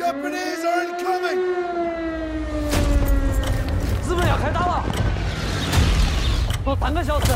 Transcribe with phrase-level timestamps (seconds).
[0.00, 1.38] Japanese are incoming!
[4.08, 4.84] 日本要开打了！
[6.64, 7.32] 都三个小时，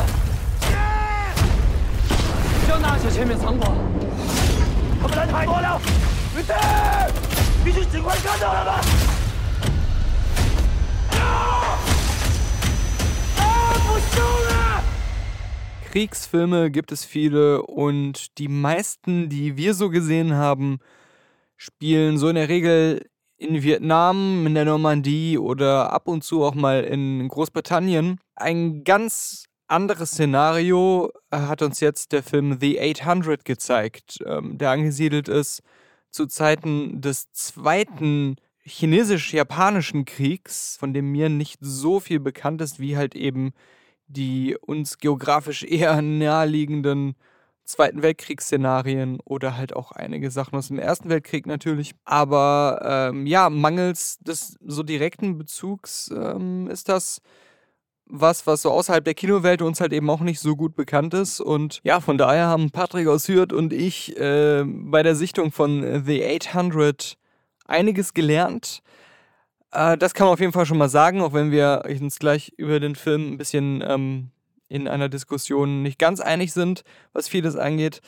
[2.69, 3.65] 要拿下前面仓库。
[5.03, 5.81] 他们来太多了，
[6.35, 6.55] 对的，
[7.65, 8.75] 必须尽快赶走他们！
[11.21, 11.79] 啊！
[13.39, 13.43] 啊！
[13.87, 14.83] 不行了！
[15.91, 20.79] Kriegsfilme gibt es viele und die meisten, die wir so gesehen haben,
[21.58, 23.06] spielen so in der Regel
[23.38, 28.20] in Vietnam, in der Normandie oder ab und zu auch mal in Großbritannien.
[28.36, 35.28] Ein ganz anderes Szenario hat uns jetzt der Film The 800 gezeigt, ähm, der angesiedelt
[35.28, 35.62] ist
[36.12, 42.98] zu Zeiten des zweiten chinesisch-japanischen Kriegs, von dem mir nicht so viel bekannt ist, wie
[42.98, 43.54] halt eben
[44.08, 47.16] die uns geografisch eher naheliegenden
[47.66, 51.94] Zweiten Weltkriegsszenarien oder halt auch einige Sachen aus dem Ersten Weltkrieg natürlich.
[52.06, 57.22] Aber ähm, ja, mangels des so direkten Bezugs ähm, ist das
[58.08, 61.42] was, was so außerhalb der Kinowelt uns halt eben auch nicht so gut bekannt ist.
[61.42, 66.04] Und ja, von daher haben Patrick aus Hürth und ich äh, bei der Sichtung von
[66.06, 67.18] The 800
[67.66, 68.84] einiges gelernt.
[69.72, 72.54] Äh, das kann man auf jeden Fall schon mal sagen, auch wenn wir uns gleich
[72.58, 74.32] über den Film ein bisschen ähm,
[74.68, 78.02] in einer Diskussion nicht ganz einig sind, was vieles angeht.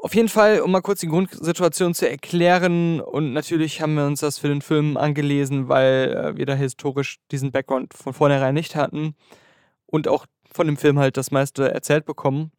[0.00, 4.20] Auf jeden Fall, um mal kurz die Grundsituation zu erklären, und natürlich haben wir uns
[4.20, 8.76] das für den Film angelesen, weil äh, wir da historisch diesen Background von vornherein nicht
[8.76, 9.16] hatten
[9.86, 12.52] und auch von dem Film halt das meiste erzählt bekommen.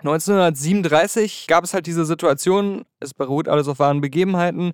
[0.00, 4.72] 1937 gab es halt diese Situation, es beruht alles auf wahren Begebenheiten,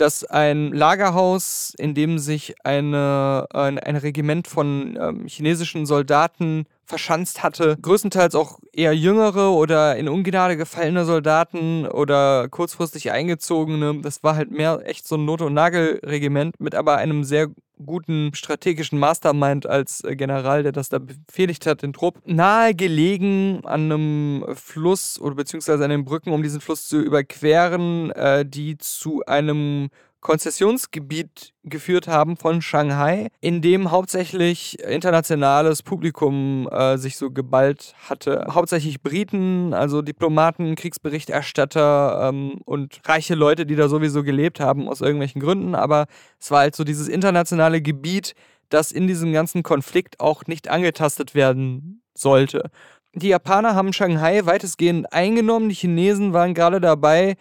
[0.00, 7.42] dass ein Lagerhaus, in dem sich eine, ein, ein Regiment von ähm, chinesischen Soldaten verschanzt
[7.42, 14.00] hatte, größtenteils auch eher jüngere oder in Ungnade gefallene Soldaten oder kurzfristig eingezogene.
[14.02, 17.48] Das war halt mehr echt so ein Not- und Nagelregiment mit aber einem sehr
[17.86, 23.60] guten strategischen Mastermind als äh, General, der das da befehligt hat, den Trupp, nahe gelegen
[23.64, 28.76] an einem Fluss oder beziehungsweise an den Brücken, um diesen Fluss zu überqueren, äh, die
[28.76, 29.88] zu einem
[30.20, 38.46] Konzessionsgebiet geführt haben von Shanghai, in dem hauptsächlich internationales Publikum äh, sich so geballt hatte.
[38.50, 45.00] Hauptsächlich Briten, also Diplomaten, Kriegsberichterstatter ähm, und reiche Leute, die da sowieso gelebt haben aus
[45.00, 45.74] irgendwelchen Gründen.
[45.74, 46.06] Aber
[46.38, 48.34] es war halt so dieses internationale Gebiet,
[48.68, 52.70] das in diesem ganzen Konflikt auch nicht angetastet werden sollte.
[53.14, 55.68] Die Japaner haben Shanghai weitestgehend eingenommen.
[55.68, 57.36] Die Chinesen waren gerade dabei,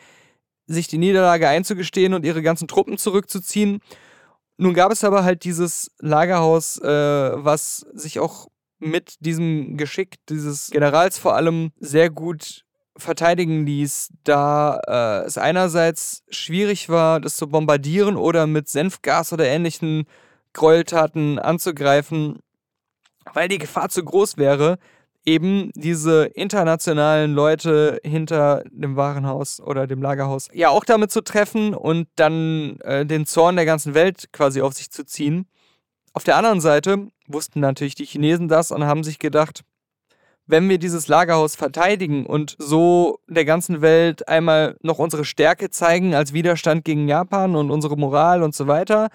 [0.69, 3.80] sich die Niederlage einzugestehen und ihre ganzen Truppen zurückzuziehen.
[4.57, 8.47] Nun gab es aber halt dieses Lagerhaus, äh, was sich auch
[8.78, 12.63] mit diesem Geschick dieses Generals vor allem sehr gut
[12.96, 19.46] verteidigen ließ, da äh, es einerseits schwierig war, das zu bombardieren oder mit Senfgas oder
[19.47, 20.06] ähnlichen
[20.53, 22.40] Gräueltaten anzugreifen,
[23.34, 24.78] weil die Gefahr zu groß wäre,
[25.25, 31.74] eben diese internationalen Leute hinter dem Warenhaus oder dem Lagerhaus ja auch damit zu treffen
[31.74, 35.47] und dann äh, den Zorn der ganzen Welt quasi auf sich zu ziehen.
[36.13, 39.63] Auf der anderen Seite wussten natürlich die Chinesen das und haben sich gedacht,
[40.47, 46.16] wenn wir dieses Lagerhaus verteidigen und so der ganzen Welt einmal noch unsere Stärke zeigen
[46.16, 49.09] als Widerstand gegen Japan und unsere Moral und so weiter,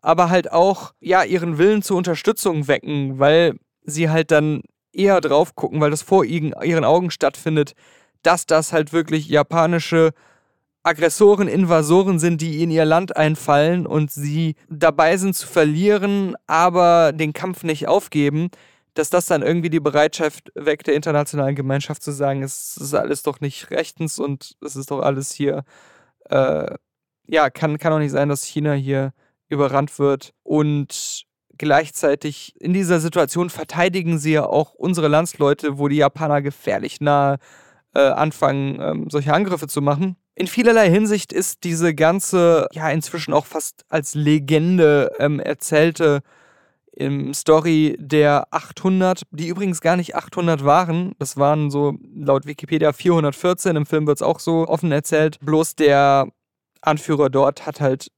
[0.00, 4.62] aber halt auch ja ihren Willen zur Unterstützung wecken, weil sie halt dann
[4.98, 7.74] eher drauf gucken, weil das vor ihren Augen stattfindet,
[8.22, 10.12] dass das halt wirklich japanische
[10.82, 17.12] Aggressoren, Invasoren sind, die in ihr Land einfallen und sie dabei sind zu verlieren, aber
[17.12, 18.50] den Kampf nicht aufgeben,
[18.94, 23.22] dass das dann irgendwie die Bereitschaft weckt der internationalen Gemeinschaft zu sagen, es ist alles
[23.22, 25.64] doch nicht rechtens und es ist doch alles hier,
[26.30, 26.74] äh,
[27.26, 29.12] ja, kann, kann doch nicht sein, dass China hier
[29.48, 30.32] überrannt wird.
[30.42, 31.26] Und
[31.58, 37.38] gleichzeitig in dieser Situation verteidigen sie ja auch unsere Landsleute, wo die Japaner gefährlich nahe
[37.94, 40.16] äh, anfangen, ähm, solche Angriffe zu machen.
[40.34, 46.20] In vielerlei Hinsicht ist diese ganze, ja, inzwischen auch fast als Legende ähm, erzählte
[46.92, 51.12] im Story der 800, die übrigens gar nicht 800 waren.
[51.18, 53.76] Das waren so laut Wikipedia 414.
[53.76, 55.38] Im Film wird es auch so offen erzählt.
[55.40, 56.28] Bloß der
[56.80, 58.08] Anführer dort hat halt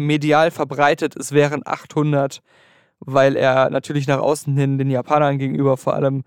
[0.00, 2.40] medial verbreitet, es wären 800,
[3.00, 6.22] weil er natürlich nach außen hin den Japanern gegenüber vor allem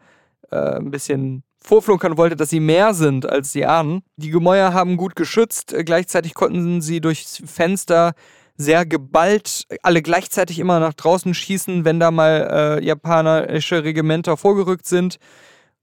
[0.51, 4.03] äh, ein bisschen vorflunkern wollte, dass sie mehr sind als die ahnen.
[4.17, 8.13] Die Gemäuer haben gut geschützt, gleichzeitig konnten sie durchs Fenster
[8.55, 14.85] sehr geballt alle gleichzeitig immer nach draußen schießen, wenn da mal äh, japanische Regimenter vorgerückt
[14.85, 15.17] sind.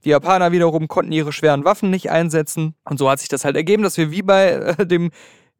[0.05, 2.75] Die Japaner wiederum konnten ihre schweren Waffen nicht einsetzen.
[2.85, 5.11] Und so hat sich das halt ergeben, dass wir wie bei äh, dem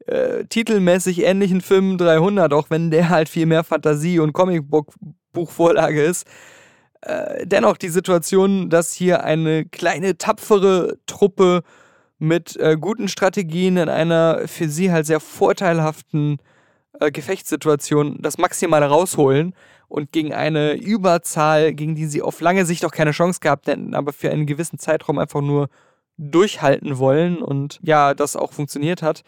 [0.07, 6.27] äh, titelmäßig ähnlichen Film 300, auch wenn der halt viel mehr Fantasie und Comicbuchvorlage ist.
[7.01, 11.63] Äh, dennoch die Situation, dass hier eine kleine, tapfere Truppe
[12.19, 16.37] mit äh, guten Strategien in einer für sie halt sehr vorteilhaften
[16.99, 19.55] äh, Gefechtssituation das Maximale rausholen
[19.87, 23.95] und gegen eine Überzahl, gegen die sie auf lange Sicht auch keine Chance gehabt hätten,
[23.95, 25.69] aber für einen gewissen Zeitraum einfach nur
[26.17, 29.23] durchhalten wollen und ja, das auch funktioniert hat.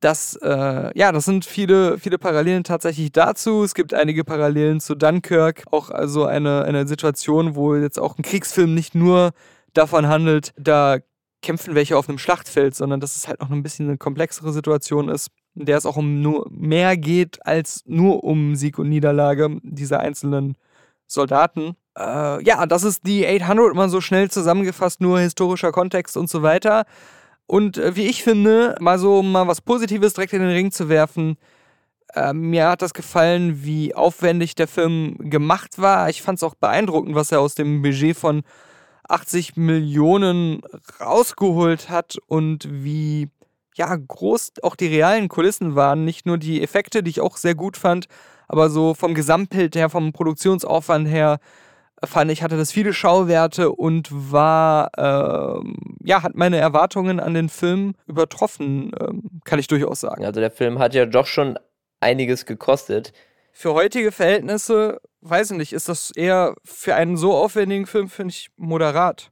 [0.00, 3.64] Das, äh, ja, das sind viele, viele Parallelen tatsächlich dazu.
[3.64, 5.64] Es gibt einige Parallelen zu Dunkirk.
[5.70, 9.32] Auch also eine, eine Situation, wo jetzt auch ein Kriegsfilm nicht nur
[9.74, 10.98] davon handelt, da
[11.42, 15.08] kämpfen welche auf einem Schlachtfeld, sondern dass es halt auch ein bisschen eine komplexere Situation
[15.08, 19.58] ist, in der es auch um nur mehr geht als nur um Sieg und Niederlage
[19.62, 20.56] dieser einzelnen
[21.06, 21.76] Soldaten.
[21.96, 26.42] Äh, ja, das ist die 800 mal so schnell zusammengefasst, nur historischer Kontext und so
[26.42, 26.84] weiter.
[27.48, 30.88] Und äh, wie ich finde, mal so mal was Positives direkt in den Ring zu
[30.88, 31.38] werfen,
[32.14, 36.10] äh, mir hat das gefallen, wie aufwendig der Film gemacht war.
[36.10, 38.42] Ich fand es auch beeindruckend, was er aus dem Budget von
[39.08, 40.60] 80 Millionen
[41.00, 43.30] rausgeholt hat und wie
[43.74, 46.04] ja, groß auch die realen Kulissen waren.
[46.04, 48.08] Nicht nur die Effekte, die ich auch sehr gut fand,
[48.46, 51.38] aber so vom Gesamtbild her, vom Produktionsaufwand her,
[52.04, 57.48] fand ich, hatte das viele Schauwerte und war, ähm, ja, hat meine Erwartungen an den
[57.48, 60.24] Film übertroffen, ähm, kann ich durchaus sagen.
[60.24, 61.58] Also der Film hat ja doch schon
[62.00, 63.12] einiges gekostet.
[63.52, 68.32] Für heutige Verhältnisse, weiß ich nicht, ist das eher für einen so aufwendigen Film, finde
[68.32, 69.30] ich, moderat.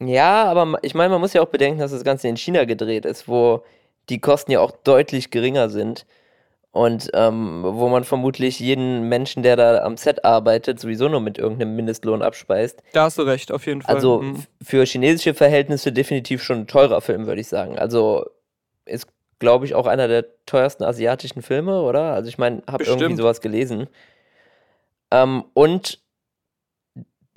[0.00, 3.04] Ja, aber ich meine, man muss ja auch bedenken, dass das Ganze in China gedreht
[3.04, 3.64] ist, wo
[4.08, 6.06] die Kosten ja auch deutlich geringer sind.
[6.78, 11.36] Und ähm, wo man vermutlich jeden Menschen, der da am Set arbeitet, sowieso nur mit
[11.36, 12.84] irgendeinem Mindestlohn abspeist.
[12.92, 13.96] Da hast du recht, auf jeden Fall.
[13.96, 14.44] Also mhm.
[14.62, 17.76] für chinesische Verhältnisse definitiv schon ein teurer Film, würde ich sagen.
[17.76, 18.26] Also
[18.84, 19.08] ist,
[19.40, 22.14] glaube ich, auch einer der teuersten asiatischen Filme, oder?
[22.14, 23.88] Also ich meine, habe irgendwie sowas gelesen.
[25.10, 25.98] Ähm, und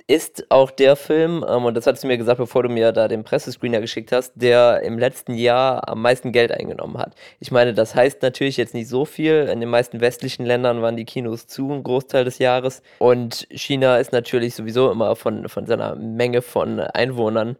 [0.06, 3.08] ist auch der Film, ähm, und das hattest du mir gesagt, bevor du mir da
[3.08, 7.14] den Pressescreener geschickt hast, der im letzten Jahr am meisten Geld eingenommen hat.
[7.40, 9.48] Ich meine, das heißt natürlich jetzt nicht so viel.
[9.52, 12.82] In den meisten westlichen Ländern waren die Kinos zu, ein Großteil des Jahres.
[12.98, 17.56] Und China ist natürlich sowieso immer von, von seiner Menge von Einwohnern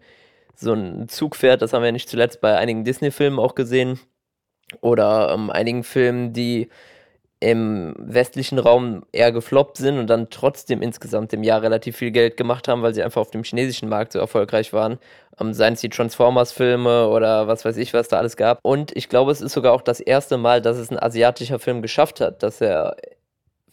[0.54, 1.62] so ein Zugpferd.
[1.62, 4.00] Das haben wir nicht zuletzt bei einigen Disney-Filmen auch gesehen.
[4.80, 6.68] Oder ähm, einigen Filmen, die
[7.42, 12.36] im westlichen Raum eher gefloppt sind und dann trotzdem insgesamt im Jahr relativ viel Geld
[12.36, 14.98] gemacht haben, weil sie einfach auf dem chinesischen Markt so erfolgreich waren.
[15.40, 18.60] Ähm, seien es die Transformers-Filme oder was weiß ich, was da alles gab.
[18.62, 21.82] Und ich glaube, es ist sogar auch das erste Mal, dass es ein asiatischer Film
[21.82, 22.96] geschafft hat, dass er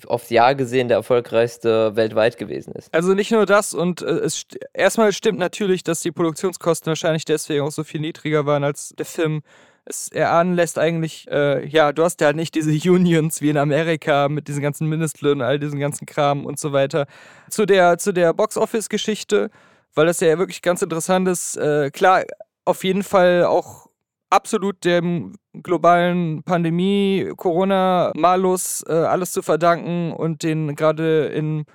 [0.08, 2.92] aufs Jahr gesehen der erfolgreichste weltweit gewesen ist.
[2.92, 7.26] Also nicht nur das und äh, es st erstmal stimmt natürlich, dass die Produktionskosten wahrscheinlich
[7.26, 9.42] deswegen auch so viel niedriger waren als der Film
[9.90, 14.30] es erahnen lässt eigentlich, äh, ja, du hast ja nicht diese Unions wie in Amerika
[14.30, 17.08] mit diesen ganzen Mindestlöhnen, all diesen ganzen Kram und so weiter.
[17.50, 19.50] Zu der, zu der Box-Office-Geschichte,
[19.96, 22.24] weil das ja wirklich ganz interessant ist, äh, klar,
[22.66, 23.88] auf jeden Fall auch
[24.30, 25.34] absolut dem
[25.64, 31.66] globalen Pandemie, Corona, Malus, äh, alles zu verdanken und den gerade im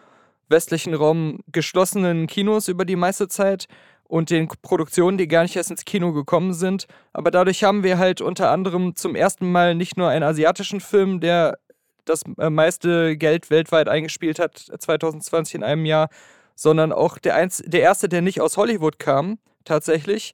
[0.48, 3.66] westlichen Raum geschlossenen Kinos über die meiste Zeit
[4.14, 6.86] und den Produktionen, die gar nicht erst ins Kino gekommen sind.
[7.12, 11.18] Aber dadurch haben wir halt unter anderem zum ersten Mal nicht nur einen asiatischen Film,
[11.18, 11.58] der
[12.04, 16.10] das äh, meiste Geld weltweit eingespielt hat 2020 in einem Jahr,
[16.54, 20.32] sondern auch der, Einz der erste, der nicht aus Hollywood kam, tatsächlich.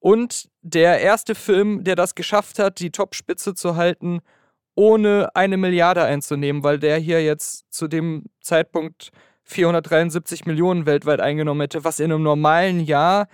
[0.00, 4.18] Und der erste Film, der das geschafft hat, die Topspitze zu halten,
[4.74, 9.12] ohne eine Milliarde einzunehmen, weil der hier jetzt zu dem Zeitpunkt
[9.52, 13.28] 473 Millionen weltweit eingenommen hätte, was in einem normalen Jahr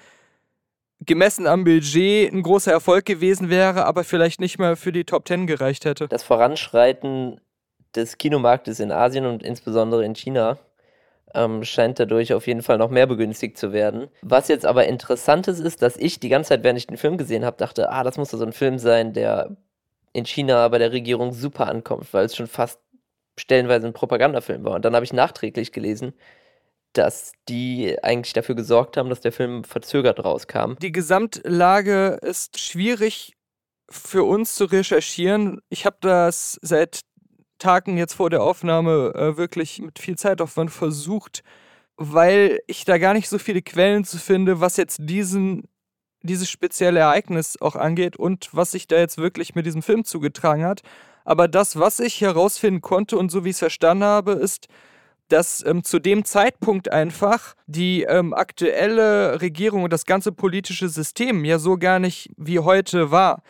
[1.06, 5.24] gemessen am Budget ein großer Erfolg gewesen wäre, aber vielleicht nicht mal für die Top
[5.24, 6.08] Ten gereicht hätte.
[6.08, 7.40] Das Voranschreiten
[7.94, 10.58] des Kinomarktes in Asien und insbesondere in China
[11.34, 14.08] ähm, scheint dadurch auf jeden Fall noch mehr begünstigt zu werden.
[14.22, 17.16] Was jetzt aber interessant ist, ist, dass ich die ganze Zeit, während ich den Film
[17.16, 19.56] gesehen habe, dachte, ah, das muss so ein Film sein, der
[20.12, 22.80] in China bei der Regierung super ankommt, weil es schon fast
[23.38, 24.74] stellenweise ein Propagandafilm war.
[24.74, 26.12] Und dann habe ich nachträglich gelesen,
[26.92, 30.74] dass die eigentlich dafür gesorgt haben, dass der Film verzögert rauskam.
[30.80, 33.34] Die Gesamtlage ist schwierig
[33.90, 35.60] für uns zu recherchieren.
[35.68, 37.00] Ich habe das seit
[37.58, 41.42] Tagen jetzt vor der Aufnahme äh, wirklich mit viel Zeitaufwand versucht,
[41.96, 45.68] weil ich da gar nicht so viele Quellen zu finde, was jetzt diesen
[46.22, 50.64] dieses spezielle Ereignis auch angeht und was sich da jetzt wirklich mit diesem Film zugetragen
[50.64, 50.82] hat.
[51.28, 54.66] Aber das, was ich herausfinden konnte und so wie ich es verstanden habe, ist,
[55.28, 61.44] dass ähm, zu dem Zeitpunkt einfach die ähm, aktuelle Regierung und das ganze politische System
[61.44, 63.42] ja so gar nicht wie heute war.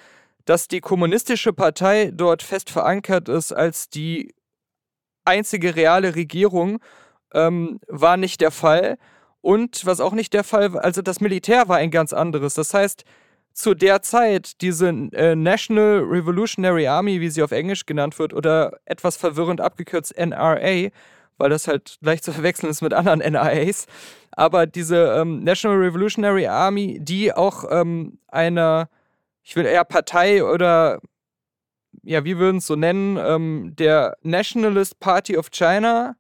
[0.45, 4.35] dass die kommunistische Partei dort fest verankert ist als die
[5.25, 6.81] einzige reale Regierung,
[7.35, 8.99] ähm, war nicht der Fall.
[9.41, 12.55] Und was auch nicht der Fall war, also das Militär war ein ganz anderes.
[12.55, 13.05] Das heißt,
[13.59, 18.79] zu der Zeit diese äh, National Revolutionary Army, wie sie auf Englisch genannt wird, oder
[18.85, 20.91] etwas verwirrend abgekürzt NRA,
[21.39, 23.87] weil das halt leicht zu verwechseln ist mit anderen NRAs,
[24.31, 28.89] aber diese ähm, National Revolutionary Army, die auch ähm, einer,
[29.43, 31.01] ich will eher Partei oder
[32.05, 36.15] ja, wie würden es so nennen, ähm, der Nationalist Party of China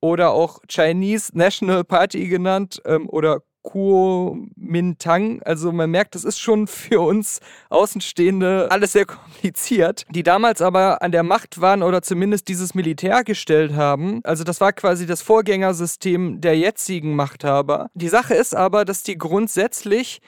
[0.00, 5.42] oder auch Chinese National Party genannt ähm, oder Kuomintang.
[5.42, 7.40] Also man merkt, das ist schon für uns
[7.70, 10.04] Außenstehende alles sehr kompliziert.
[10.10, 14.20] Die damals aber an der Macht waren oder zumindest dieses Militär gestellt haben.
[14.22, 17.88] Also das war quasi das Vorgängersystem der jetzigen Machthaber.
[17.94, 20.20] Die Sache ist aber, dass die grundsätzlich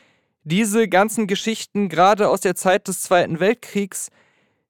[0.43, 4.11] diese ganzen Geschichten gerade aus der Zeit des Zweiten Weltkriegs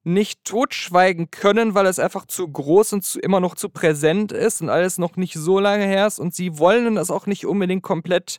[0.07, 4.61] nicht totschweigen können, weil es einfach zu groß und zu, immer noch zu präsent ist
[4.61, 6.19] und alles noch nicht so lange her ist.
[6.19, 8.37] Und sie wollen das auch nicht unbedingt komplett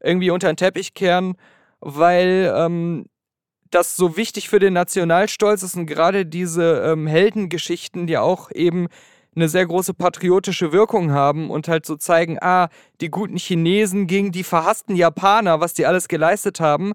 [0.00, 1.34] irgendwie unter den Teppich kehren,
[1.80, 3.06] weil ähm,
[3.70, 8.86] das so wichtig für den Nationalstolz ist und gerade diese ähm, Heldengeschichten, die auch eben
[9.34, 12.68] eine sehr große patriotische Wirkung haben und halt so zeigen, ah,
[13.00, 16.92] die guten Chinesen gegen die verhassten Japaner, was die alles geleistet haben.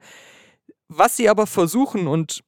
[0.88, 2.44] Was sie aber versuchen und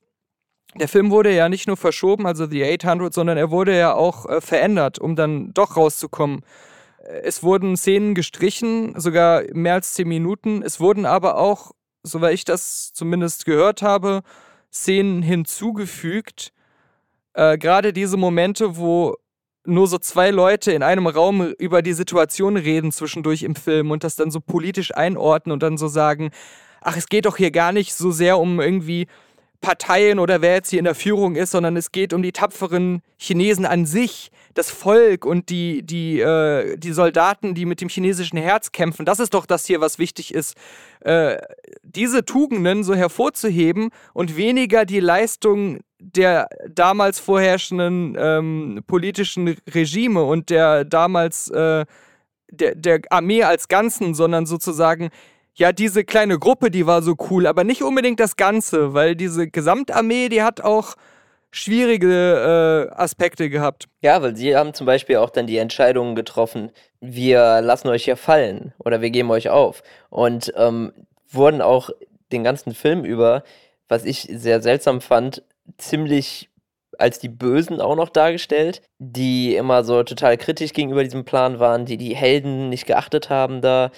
[0.80, 4.26] der Film wurde ja nicht nur verschoben, also The 800, sondern er wurde ja auch
[4.26, 6.42] äh, verändert, um dann doch rauszukommen.
[7.00, 10.62] Äh, es wurden Szenen gestrichen, sogar mehr als zehn Minuten.
[10.62, 11.72] Es wurden aber auch,
[12.04, 14.22] soweit ich das zumindest gehört habe,
[14.72, 16.52] Szenen hinzugefügt.
[17.34, 19.16] Äh, Gerade diese Momente, wo
[19.66, 24.04] nur so zwei Leute in einem Raum über die Situation reden zwischendurch im Film und
[24.04, 26.32] das dann so politisch einordnen und dann so sagen,
[26.82, 29.08] ach, es geht doch hier gar nicht so sehr um irgendwie
[29.66, 33.02] Parteien oder wer jetzt hier in der Führung ist, sondern es geht um die tapferen
[33.18, 38.38] Chinesen an sich, das Volk und die, die, äh, die Soldaten, die mit dem chinesischen
[38.38, 39.08] Herz kämpfen.
[39.08, 40.56] Das ist doch das hier, was wichtig ist.
[41.00, 41.38] Äh,
[41.82, 50.52] diese Tugenden so hervorzuheben und weniger die Leistung der damals vorherrschenden ähm, politischen Regime und
[50.52, 51.86] der damals äh,
[52.52, 55.10] der, der Armee als Ganzen, sondern sozusagen
[55.56, 59.48] ja, diese kleine Gruppe, die war so cool, aber nicht unbedingt das Ganze, weil diese
[59.48, 60.96] Gesamtarmee, die hat auch
[61.50, 63.88] schwierige äh, Aspekte gehabt.
[64.02, 68.18] Ja, weil sie haben zum Beispiel auch dann die Entscheidungen getroffen, wir lassen euch hier
[68.18, 69.82] fallen oder wir geben euch auf.
[70.10, 70.92] Und ähm,
[71.30, 71.90] wurden auch
[72.34, 73.44] den ganzen Film über,
[73.88, 75.44] was ich sehr seltsam fand,
[75.78, 76.50] ziemlich
[76.98, 81.86] als die Bösen auch noch dargestellt, die immer so total kritisch gegenüber diesem Plan waren,
[81.86, 83.92] die die Helden nicht geachtet haben da,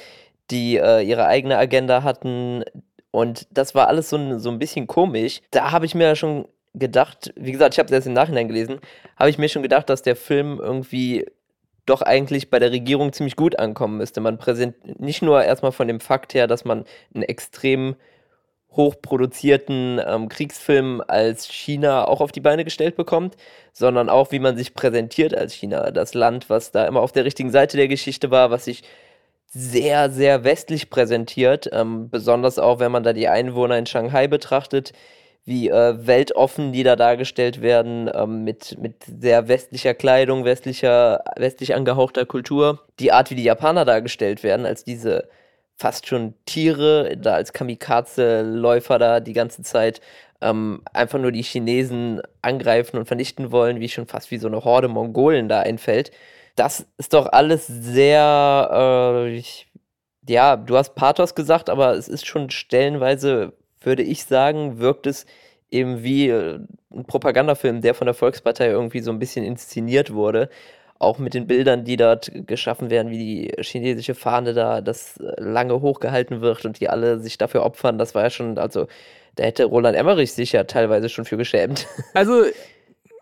[0.52, 2.64] die äh, ihre eigene Agenda hatten.
[3.12, 5.42] Und das war alles so ein, so ein bisschen komisch.
[5.52, 8.80] Da habe ich mir schon gedacht, wie gesagt, ich habe es erst im Nachhinein gelesen,
[9.18, 11.26] habe ich mir schon gedacht, dass der Film irgendwie
[11.86, 14.22] doch eigentlich bei der Regierung ziemlich gut ankommen müsste.
[14.22, 17.96] Man präsentiert nicht nur erstmal von dem Fakt her, dass man einen extrem
[18.72, 23.36] hochproduzierten ähm, Kriegsfilm als China auch auf die Beine gestellt bekommt,
[23.74, 25.90] sondern auch, wie man sich präsentiert als China.
[25.92, 28.84] Das Land, was da immer auf der richtigen Seite der Geschichte war, was sich
[29.48, 31.70] sehr, sehr westlich präsentiert.
[31.72, 34.94] Ähm, besonders auch, wenn man da die Einwohner in Shanghai betrachtet,
[35.46, 41.74] wie äh, weltoffen die da dargestellt werden, ähm, mit, mit sehr westlicher Kleidung, westlicher, westlich
[41.74, 42.82] angehauchter Kultur.
[43.00, 45.30] Die Art, wie die Japaner dargestellt werden, als diese
[45.78, 50.02] fast schon Tiere, da als Kamikaze-Läufer da die ganze Zeit
[50.42, 54.64] ähm, einfach nur die Chinesen angreifen und vernichten wollen, wie schon fast wie so eine
[54.66, 56.12] Horde Mongolen da einfällt
[56.58, 58.70] das ist doch alles sehr,
[59.26, 59.68] äh, ich,
[60.28, 65.26] ja, du hast Pathos gesagt, aber es ist schon stellenweise, würde ich sagen, wirkt es
[65.70, 66.60] eben wie äh,
[66.92, 70.50] ein Propagandafilm, der von der Volkspartei irgendwie so ein bisschen inszeniert wurde.
[71.00, 75.80] Auch mit den Bildern, die dort geschaffen werden, wie die chinesische Fahne da, das lange
[75.82, 78.88] hochgehalten wird und die alle sich dafür opfern, das war ja schon, also
[79.36, 81.86] da hätte Roland Emmerich sich ja teilweise schon für geschämt.
[82.16, 82.46] Also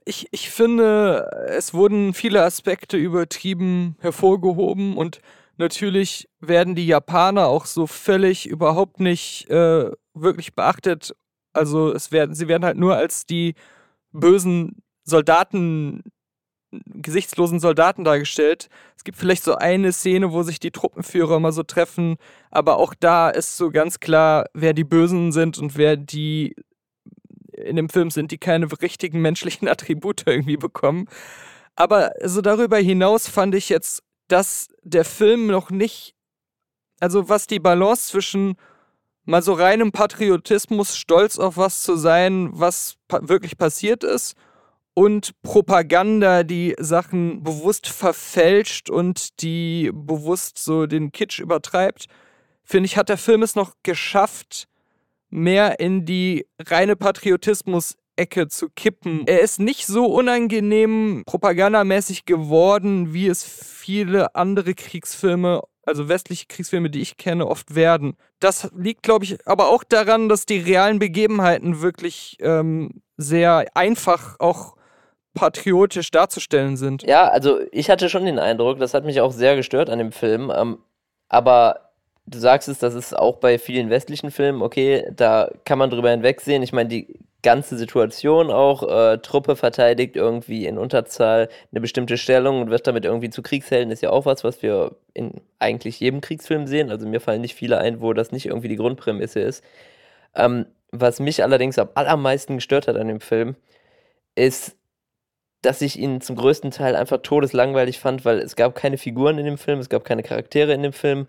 [0.05, 5.19] ich, ich finde, es wurden viele Aspekte übertrieben hervorgehoben und
[5.57, 11.15] natürlich werden die Japaner auch so völlig überhaupt nicht äh, wirklich beachtet.
[11.53, 13.55] Also es werden, sie werden halt nur als die
[14.11, 16.03] bösen Soldaten,
[16.71, 18.69] gesichtslosen Soldaten dargestellt.
[18.95, 22.17] Es gibt vielleicht so eine Szene, wo sich die Truppenführer mal so treffen,
[22.51, 26.55] aber auch da ist so ganz klar, wer die Bösen sind und wer die
[27.57, 31.07] in dem Film sind, die keine richtigen menschlichen Attribute irgendwie bekommen.
[31.75, 36.15] Aber so darüber hinaus fand ich jetzt, dass der Film noch nicht,
[36.99, 38.55] also was die Balance zwischen
[39.25, 44.35] mal so reinem Patriotismus stolz auf was zu sein, was pa wirklich passiert ist
[44.95, 52.05] und Propaganda, die Sachen bewusst verfälscht und die bewusst so den Kitsch übertreibt,
[52.63, 54.67] finde ich, hat der Film es noch geschafft,
[55.35, 59.27] mehr in die reine Patriotismus-Ecke zu kippen.
[59.27, 66.89] Er ist nicht so unangenehm propagandamäßig geworden, wie es viele andere Kriegsfilme also westliche Kriegsfilme,
[66.89, 68.17] die ich kenne, oft werden.
[68.39, 74.35] Das liegt, glaube ich, aber auch daran, dass die realen Begebenheiten wirklich ähm, sehr einfach
[74.39, 74.75] auch
[75.33, 77.03] patriotisch darzustellen sind.
[77.03, 80.11] Ja, also ich hatte schon den Eindruck, das hat mich auch sehr gestört an dem
[80.11, 80.79] Film, ähm,
[81.27, 81.91] aber
[82.27, 86.11] du sagst es, das ist auch bei vielen westlichen Filmen, okay, da kann man drüber
[86.11, 86.63] hinwegsehen.
[86.63, 92.61] Ich meine, die ganze Situation auch, äh, Truppe verteidigt irgendwie in Unterzahl eine bestimmte Stellung
[92.61, 96.21] und wird damit irgendwie zu Kriegshelden, ist ja auch was, was wir in eigentlich jedem
[96.21, 96.89] Kriegsfilm sehen.
[96.89, 99.63] Also mir fallen nicht viele ein, wo das nicht irgendwie die Grundprämisse ist.
[100.35, 103.55] Ähm, was mich allerdings am allermeisten gestört hat an dem Film,
[104.35, 104.75] ist,
[105.61, 109.45] dass ich ihn zum größten Teil einfach todeslangweilig fand, weil es gab keine Figuren in
[109.45, 111.27] dem Film, es gab keine Charaktere in dem Film,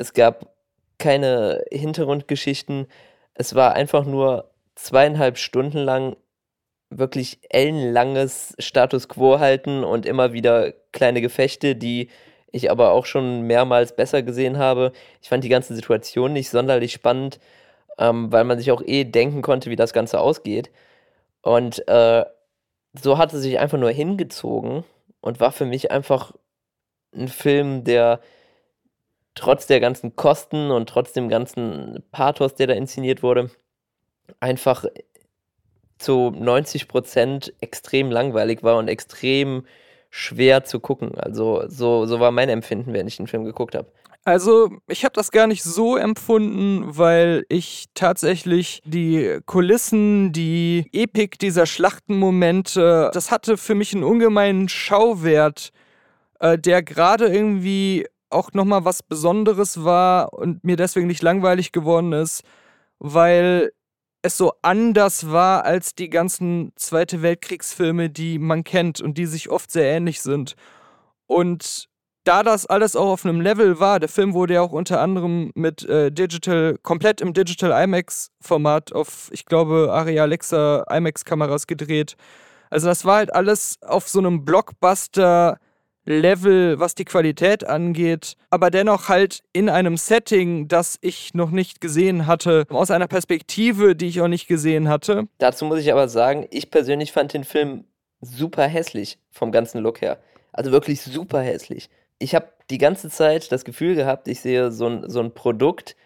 [0.00, 0.54] es gab
[0.98, 2.86] keine Hintergrundgeschichten.
[3.34, 6.16] Es war einfach nur zweieinhalb Stunden lang
[6.88, 12.08] wirklich ellenlanges Status quo halten und immer wieder kleine Gefechte, die
[12.50, 14.92] ich aber auch schon mehrmals besser gesehen habe.
[15.22, 17.38] Ich fand die ganze Situation nicht sonderlich spannend,
[17.98, 20.70] ähm, weil man sich auch eh denken konnte, wie das Ganze ausgeht.
[21.42, 22.24] Und äh,
[23.00, 24.84] so hat es sich einfach nur hingezogen
[25.20, 26.32] und war für mich einfach
[27.14, 28.20] ein Film, der
[29.34, 33.50] trotz der ganzen Kosten und trotz dem ganzen Pathos, der da inszeniert wurde,
[34.40, 34.84] einfach
[35.98, 39.66] zu 90 Prozent extrem langweilig war und extrem
[40.08, 41.16] schwer zu gucken.
[41.16, 43.92] Also so, so war mein Empfinden, wenn ich den Film geguckt habe.
[44.24, 51.38] Also, ich habe das gar nicht so empfunden, weil ich tatsächlich die Kulissen, die Epik
[51.38, 55.70] dieser Schlachtenmomente, das hatte für mich einen ungemeinen Schauwert,
[56.38, 62.12] äh, der gerade irgendwie auch nochmal was Besonderes war und mir deswegen nicht langweilig geworden
[62.12, 62.42] ist,
[62.98, 63.72] weil
[64.22, 69.50] es so anders war als die ganzen Zweite Weltkriegsfilme, die man kennt und die sich
[69.50, 70.56] oft sehr ähnlich sind.
[71.26, 71.88] Und
[72.24, 75.52] da das alles auch auf einem Level war, der Film wurde ja auch unter anderem
[75.54, 82.16] mit äh, Digital, komplett im Digital IMAX-Format auf, ich glaube, Aria Alexa IMAX-Kameras gedreht.
[82.68, 85.58] Also das war halt alles auf so einem Blockbuster-
[86.10, 91.80] Level, was die Qualität angeht, aber dennoch halt in einem Setting, das ich noch nicht
[91.80, 95.28] gesehen hatte, aus einer Perspektive, die ich auch nicht gesehen hatte.
[95.38, 97.84] Dazu muss ich aber sagen, ich persönlich fand den Film
[98.20, 100.18] super hässlich vom ganzen Look her.
[100.52, 101.88] Also wirklich super hässlich.
[102.18, 105.96] Ich habe die ganze Zeit das Gefühl gehabt, ich sehe so ein, so ein Produkt,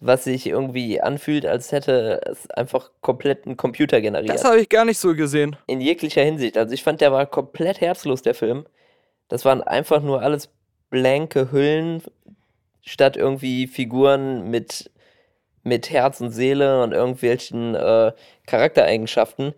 [0.00, 4.34] was sich irgendwie anfühlt, als hätte es einfach komplett ein Computer generiert.
[4.34, 5.56] Das habe ich gar nicht so gesehen.
[5.66, 6.56] In jeglicher Hinsicht.
[6.56, 8.64] Also ich fand, der war komplett herzlos, der Film.
[9.28, 10.50] Das waren einfach nur alles
[10.90, 12.02] blanke Hüllen,
[12.82, 14.90] statt irgendwie Figuren mit,
[15.62, 18.12] mit Herz und Seele und irgendwelchen äh,
[18.46, 19.54] Charaktereigenschaften.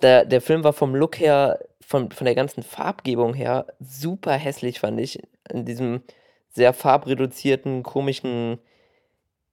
[0.00, 4.80] Der, der Film war vom Look her, von, von der ganzen Farbgebung her, super hässlich,
[4.80, 5.20] fand ich.
[5.50, 6.02] In diesem
[6.48, 8.58] sehr farbreduzierten, komischen,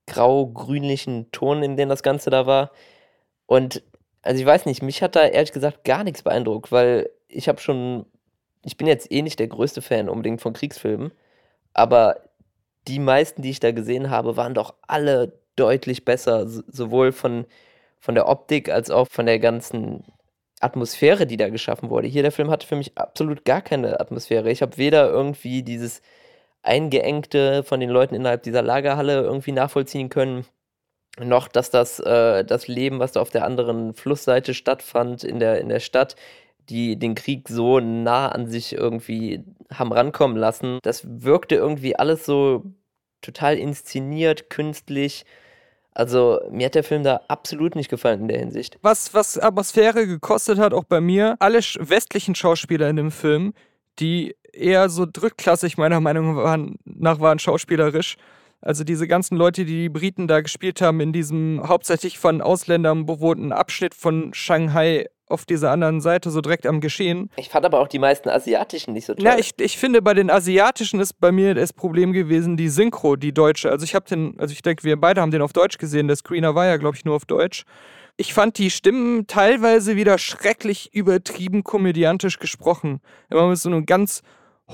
[0.06, 2.70] grau-grünlichen Ton, in dem das Ganze da war.
[3.46, 3.82] Und
[4.22, 7.60] also ich weiß nicht, mich hat da ehrlich gesagt gar nichts beeindruckt, weil ich habe
[7.60, 8.06] schon
[8.62, 11.12] ich bin jetzt eh nicht der größte Fan unbedingt von Kriegsfilmen,
[11.72, 12.20] aber
[12.88, 17.46] die meisten, die ich da gesehen habe, waren doch alle deutlich besser, sowohl von,
[17.98, 20.04] von der Optik als auch von der ganzen
[20.60, 22.08] Atmosphäre, die da geschaffen wurde.
[22.08, 24.50] Hier der Film hatte für mich absolut gar keine Atmosphäre.
[24.50, 26.02] Ich habe weder irgendwie dieses
[26.62, 30.44] eingeengte von den Leuten innerhalb dieser Lagerhalle irgendwie nachvollziehen können,
[31.18, 35.60] noch dass das äh, das Leben, was da auf der anderen Flussseite stattfand in der
[35.60, 36.16] in der Stadt,
[36.70, 40.78] die den Krieg so nah an sich irgendwie haben rankommen lassen.
[40.82, 42.64] Das wirkte irgendwie alles so
[43.20, 45.24] total inszeniert, künstlich.
[45.92, 48.78] Also mir hat der Film da absolut nicht gefallen in der Hinsicht.
[48.82, 53.52] Was, was Atmosphäre gekostet hat, auch bei mir, alle westlichen Schauspieler in dem Film,
[53.98, 58.16] die eher so drittklassig meiner Meinung nach waren schauspielerisch.
[58.62, 63.06] Also diese ganzen Leute, die die Briten da gespielt haben in diesem hauptsächlich von Ausländern
[63.06, 67.30] bewohnten Abschnitt von Shanghai auf dieser anderen Seite, so direkt am Geschehen.
[67.36, 69.24] Ich fand aber auch die meisten asiatischen nicht so toll.
[69.24, 73.16] Ja, ich, ich finde, bei den asiatischen ist bei mir das Problem gewesen, die Synchro,
[73.16, 73.70] die deutsche.
[73.70, 76.08] Also ich habe den, also ich denke, wir beide haben den auf Deutsch gesehen.
[76.08, 77.64] Der Screener war ja, glaube ich, nur auf Deutsch.
[78.16, 83.00] Ich fand die Stimmen teilweise wieder schrecklich übertrieben komödiantisch gesprochen.
[83.30, 84.22] Immer mit so einem ganz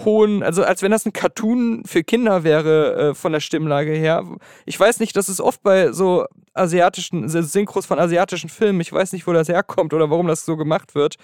[0.04, 4.24] hohen, also als wenn das ein Cartoon für Kinder wäre äh, von der Stimmlage her.
[4.64, 9.12] Ich weiß nicht, das ist oft bei so asiatischen, Synchros von asiatischen Filmen, ich weiß
[9.12, 11.16] nicht, wo das herkommt oder warum das so gemacht wird.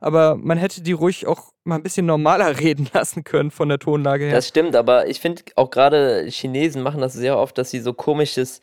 [0.00, 3.78] Aber man hätte die ruhig auch mal ein bisschen normaler reden lassen können von der
[3.78, 4.34] Tonlage her.
[4.34, 7.92] Das stimmt, aber ich finde auch gerade Chinesen machen das sehr oft, dass sie so
[7.92, 8.60] komisches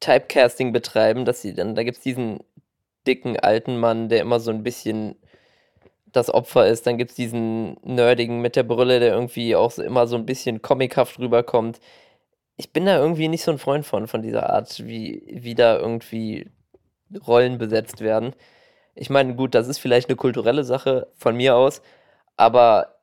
[0.00, 2.40] Typecasting betreiben, dass sie dann, da gibt es diesen
[3.06, 5.16] dicken alten Mann, der immer so ein bisschen
[6.12, 6.86] das Opfer ist.
[6.86, 10.26] Dann gibt es diesen Nerdigen mit der Brille, der irgendwie auch so, immer so ein
[10.26, 11.80] bisschen comichaft rüberkommt.
[12.56, 15.78] Ich bin da irgendwie nicht so ein Freund von, von dieser Art, wie, wie da
[15.78, 16.50] irgendwie
[17.26, 18.34] Rollen besetzt werden.
[18.94, 21.82] Ich meine, gut, das ist vielleicht eine kulturelle Sache von mir aus,
[22.36, 22.96] aber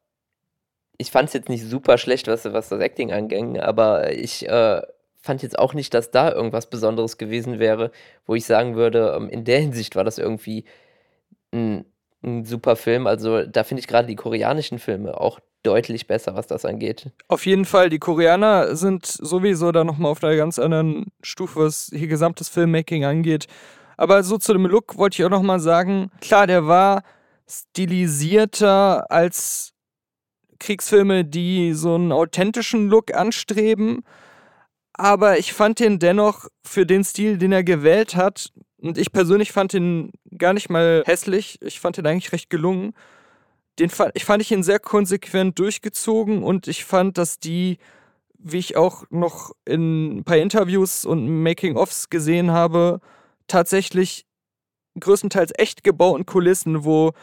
[0.98, 4.82] ich fand es jetzt nicht super schlecht, was, was das Acting anging, aber ich äh,
[5.22, 7.91] fand jetzt auch nicht, dass da irgendwas Besonderes gewesen wäre,
[8.26, 10.65] wo ich sagen würde, ähm, in der Hinsicht war das irgendwie
[11.54, 11.86] ein
[12.23, 13.08] ein super Film.
[13.08, 17.12] Also da finde ich gerade die koreanischen Filme auch deutlich besser, was das angeht.
[17.27, 21.91] Auf jeden Fall, die Koreaner sind sowieso da nochmal auf einer ganz anderen Stufe, was
[21.93, 23.47] hier gesamtes Filmmaking angeht.
[23.97, 27.03] Aber so zu dem Look wollte ich auch nochmal sagen, klar, der war
[27.47, 29.73] stilisierter als
[30.60, 34.03] Kriegsfilme, die so einen authentischen Look anstreben.
[34.93, 39.51] Aber ich fand den dennoch für den Stil, den er gewählt hat, und ich persönlich
[39.51, 41.59] fand ihn gar nicht mal hässlich.
[41.61, 42.93] Ich fand ihn eigentlich recht gelungen.
[43.77, 47.77] Den fand, ich fand ich ihn sehr konsequent durchgezogen und ich fand, dass die,
[48.37, 52.99] wie ich auch noch in ein paar Interviews und Making-ofs gesehen habe,
[53.47, 54.25] tatsächlich
[54.99, 57.13] größtenteils echt gebauten Kulissen, wo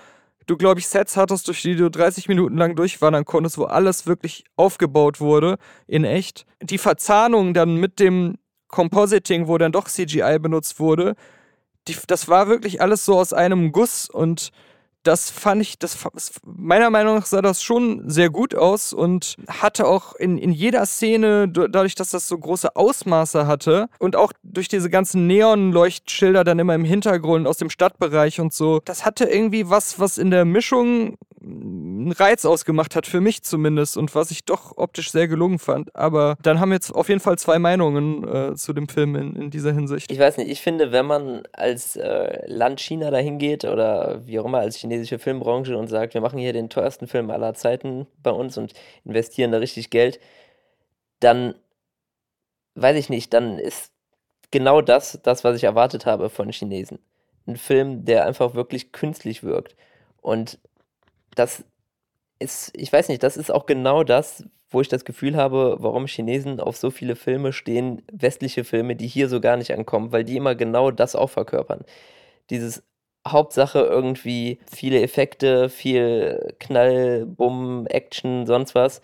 [0.47, 4.07] du, glaube ich, Sets hattest, durch die du 30 Minuten lang durchwandern konntest, wo alles
[4.07, 6.47] wirklich aufgebaut wurde, in echt.
[6.63, 8.37] Die Verzahnung dann mit dem
[8.69, 11.17] Compositing, wo dann doch CGI benutzt wurde,
[11.89, 14.53] die, das war wirklich alles so aus einem Guss und
[15.07, 15.97] das fand ich, das,
[16.45, 20.85] meiner Meinung nach sah das schon sehr gut aus und hatte auch in, in jeder
[20.85, 26.59] Szene, dadurch, dass das so große Ausmaße hatte und auch durch diese ganzen Neonleuchtschilder dann
[26.59, 30.45] immer im Hintergrund aus dem Stadtbereich und so, das hatte irgendwie was, was in der
[30.45, 35.59] Mischung einen Reiz ausgemacht hat, für mich zumindest, und was ich doch optisch sehr gelungen
[35.59, 35.95] fand.
[35.95, 39.37] Aber dann haben wir jetzt auf jeden Fall zwei Meinungen äh, zu dem Film in,
[39.37, 40.11] in, dieser Hinsicht.
[40.11, 44.41] Ich weiß nicht, ich finde, wenn man als äh, Land China dahin geht oder wie
[44.41, 48.07] auch immer als chinesische Filmbranche und sagt, wir machen hier den teuersten Film aller Zeiten
[48.23, 48.73] bei uns und
[49.05, 50.19] investieren da richtig Geld,
[51.21, 51.55] dann
[52.75, 53.93] weiß ich nicht, dann ist
[54.51, 56.99] genau das, das, was ich erwartet habe von Chinesen.
[57.47, 59.77] Ein Film, der einfach wirklich künstlich wirkt.
[60.21, 60.59] Und
[61.37, 61.65] das
[62.39, 66.07] ist, ich weiß nicht, das ist auch genau das, wo ich das Gefühl habe, warum
[66.07, 70.25] Chinesen auf so viele Filme stehen, westliche Filme, die hier so gar nicht ankommen, weil
[70.25, 71.85] die immer genau das auch verkörpern.
[72.51, 72.83] Dieses
[73.27, 79.03] Hauptsache irgendwie viele Effekte, viel Knall, Bumm, Action, sonst was.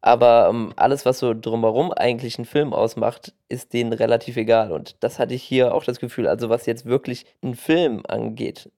[0.00, 4.72] Aber ähm, alles, was so drumherum eigentlich einen Film ausmacht, ist denen relativ egal.
[4.72, 6.26] Und das hatte ich hier auch das Gefühl.
[6.26, 8.70] Also, was jetzt wirklich einen Film angeht,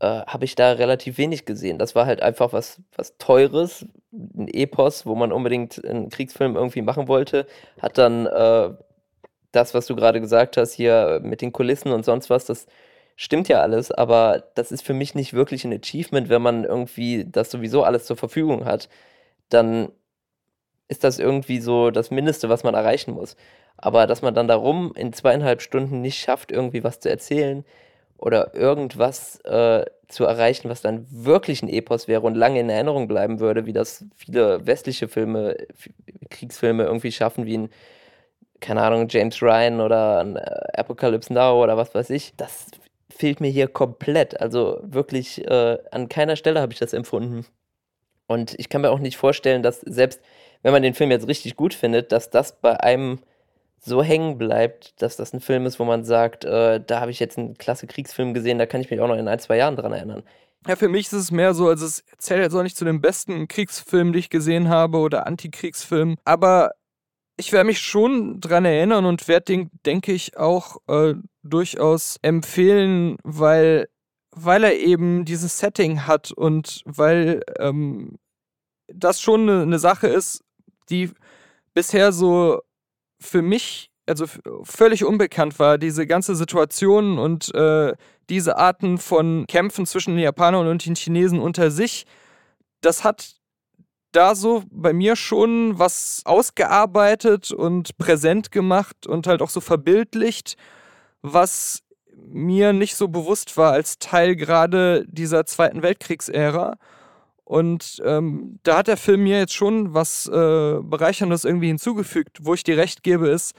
[0.00, 1.78] äh, habe ich da relativ wenig gesehen.
[1.78, 6.82] Das war halt einfach was, was Teures, ein Epos, wo man unbedingt einen Kriegsfilm irgendwie
[6.82, 7.46] machen wollte.
[7.80, 8.70] Hat dann äh,
[9.52, 12.66] das, was du gerade gesagt hast, hier mit den Kulissen und sonst was, das
[13.16, 17.26] stimmt ja alles, aber das ist für mich nicht wirklich ein Achievement, wenn man irgendwie
[17.26, 18.88] das sowieso alles zur Verfügung hat.
[19.50, 19.92] Dann
[20.88, 23.36] ist das irgendwie so das Mindeste, was man erreichen muss.
[23.76, 27.64] Aber dass man dann darum in zweieinhalb Stunden nicht schafft, irgendwie was zu erzählen,
[28.20, 33.08] oder irgendwas äh, zu erreichen, was dann wirklich ein Epos wäre und lange in Erinnerung
[33.08, 35.56] bleiben würde, wie das viele westliche Filme,
[36.28, 37.70] Kriegsfilme irgendwie schaffen, wie ein,
[38.60, 40.40] keine Ahnung, James Ryan oder ein äh,
[40.74, 42.34] Apocalypse Now oder was weiß ich.
[42.36, 42.66] Das
[43.08, 44.38] fehlt mir hier komplett.
[44.38, 47.46] Also wirklich äh, an keiner Stelle habe ich das empfunden.
[48.26, 50.20] Und ich kann mir auch nicht vorstellen, dass selbst
[50.62, 53.20] wenn man den Film jetzt richtig gut findet, dass das bei einem
[53.80, 57.18] so hängen bleibt, dass das ein Film ist, wo man sagt, äh, da habe ich
[57.18, 59.76] jetzt einen klasse Kriegsfilm gesehen, da kann ich mich auch noch in ein, zwei Jahren
[59.76, 60.22] dran erinnern.
[60.66, 63.00] Ja, für mich ist es mehr so, also es zählt jetzt auch nicht zu den
[63.00, 66.72] besten Kriegsfilmen, die ich gesehen habe oder Antikriegsfilmen, aber
[67.38, 73.16] ich werde mich schon dran erinnern und werde den, denke ich, auch äh, durchaus empfehlen,
[73.24, 73.88] weil,
[74.30, 78.18] weil er eben dieses Setting hat und weil ähm,
[78.88, 80.44] das schon eine, eine Sache ist,
[80.90, 81.10] die
[81.72, 82.60] bisher so
[83.20, 84.26] für mich also
[84.64, 87.94] völlig unbekannt war, diese ganze Situation und äh,
[88.28, 92.06] diese Arten von Kämpfen zwischen den Japanern und den Chinesen unter sich,
[92.80, 93.36] das hat
[94.12, 100.56] da so bei mir schon was ausgearbeitet und präsent gemacht und halt auch so verbildlicht,
[101.22, 101.82] was
[102.16, 106.76] mir nicht so bewusst war als Teil gerade dieser Zweiten Weltkriegsära.
[107.50, 110.30] Und ähm, da hat der Film mir jetzt schon was äh,
[110.80, 112.38] Bereicherndes irgendwie hinzugefügt.
[112.42, 113.56] Wo ich dir recht gebe, ist,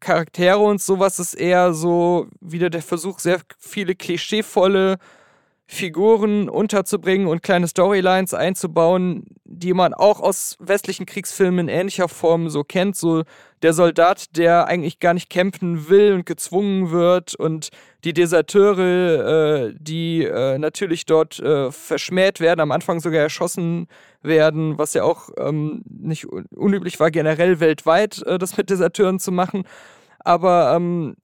[0.00, 4.98] Charaktere und sowas ist eher so wieder der Versuch, sehr viele klischeevolle
[5.72, 12.50] Figuren unterzubringen und kleine Storylines einzubauen, die man auch aus westlichen Kriegsfilmen in ähnlicher Form
[12.50, 12.96] so kennt.
[12.96, 13.22] So
[13.62, 17.68] der Soldat, der eigentlich gar nicht kämpfen will und gezwungen wird und
[18.02, 23.86] die Deserteure, äh, die äh, natürlich dort äh, verschmäht werden, am Anfang sogar erschossen
[24.22, 29.30] werden, was ja auch ähm, nicht unüblich war, generell weltweit äh, das mit Deserteuren zu
[29.30, 29.62] machen.
[30.18, 31.14] Aber ähm,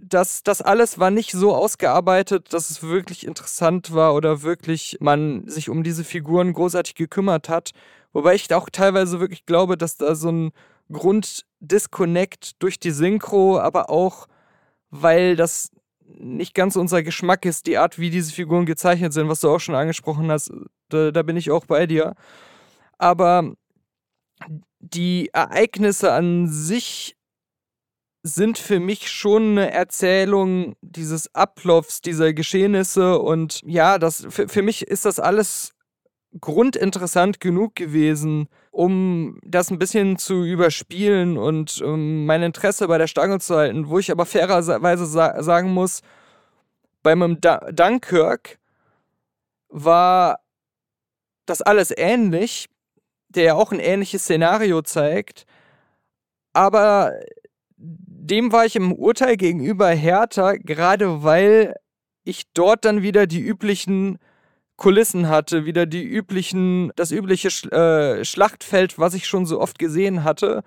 [0.00, 5.46] das, das alles war nicht so ausgearbeitet, dass es wirklich interessant war oder wirklich man
[5.48, 7.72] sich um diese Figuren großartig gekümmert hat.
[8.12, 10.52] Wobei ich auch teilweise wirklich glaube, dass da so ein
[10.90, 14.26] Grunddisconnect durch die Synchro, aber auch,
[14.90, 15.70] weil das
[16.06, 19.60] nicht ganz unser Geschmack ist, die Art, wie diese Figuren gezeichnet sind, was du auch
[19.60, 20.52] schon angesprochen hast,
[20.90, 22.14] da, da bin ich auch bei dir.
[22.98, 23.54] Aber
[24.80, 27.16] die Ereignisse an sich
[28.22, 34.62] sind für mich schon eine Erzählung dieses Ablaufs, dieser Geschehnisse und ja, das für, für
[34.62, 35.74] mich ist das alles
[36.40, 43.08] grundinteressant genug gewesen, um das ein bisschen zu überspielen und um mein Interesse bei der
[43.08, 46.00] Stange zu halten, wo ich aber fairerweise sa sagen muss,
[47.02, 48.58] bei meinem da Dunkirk
[49.68, 50.38] war
[51.44, 52.68] das alles ähnlich,
[53.28, 55.44] der ja auch ein ähnliches Szenario zeigt,
[56.52, 57.12] aber
[58.22, 61.74] dem war ich im Urteil gegenüber härter, gerade weil
[62.22, 64.18] ich dort dann wieder die üblichen
[64.76, 69.78] Kulissen hatte, wieder die üblichen, das übliche Sch äh, Schlachtfeld, was ich schon so oft
[69.78, 70.62] gesehen hatte.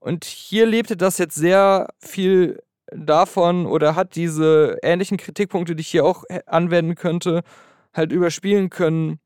[0.00, 2.62] Und hier lebte das jetzt sehr viel
[2.92, 7.42] davon oder hat diese ähnlichen Kritikpunkte, die ich hier auch anwenden könnte,
[7.94, 9.18] halt überspielen können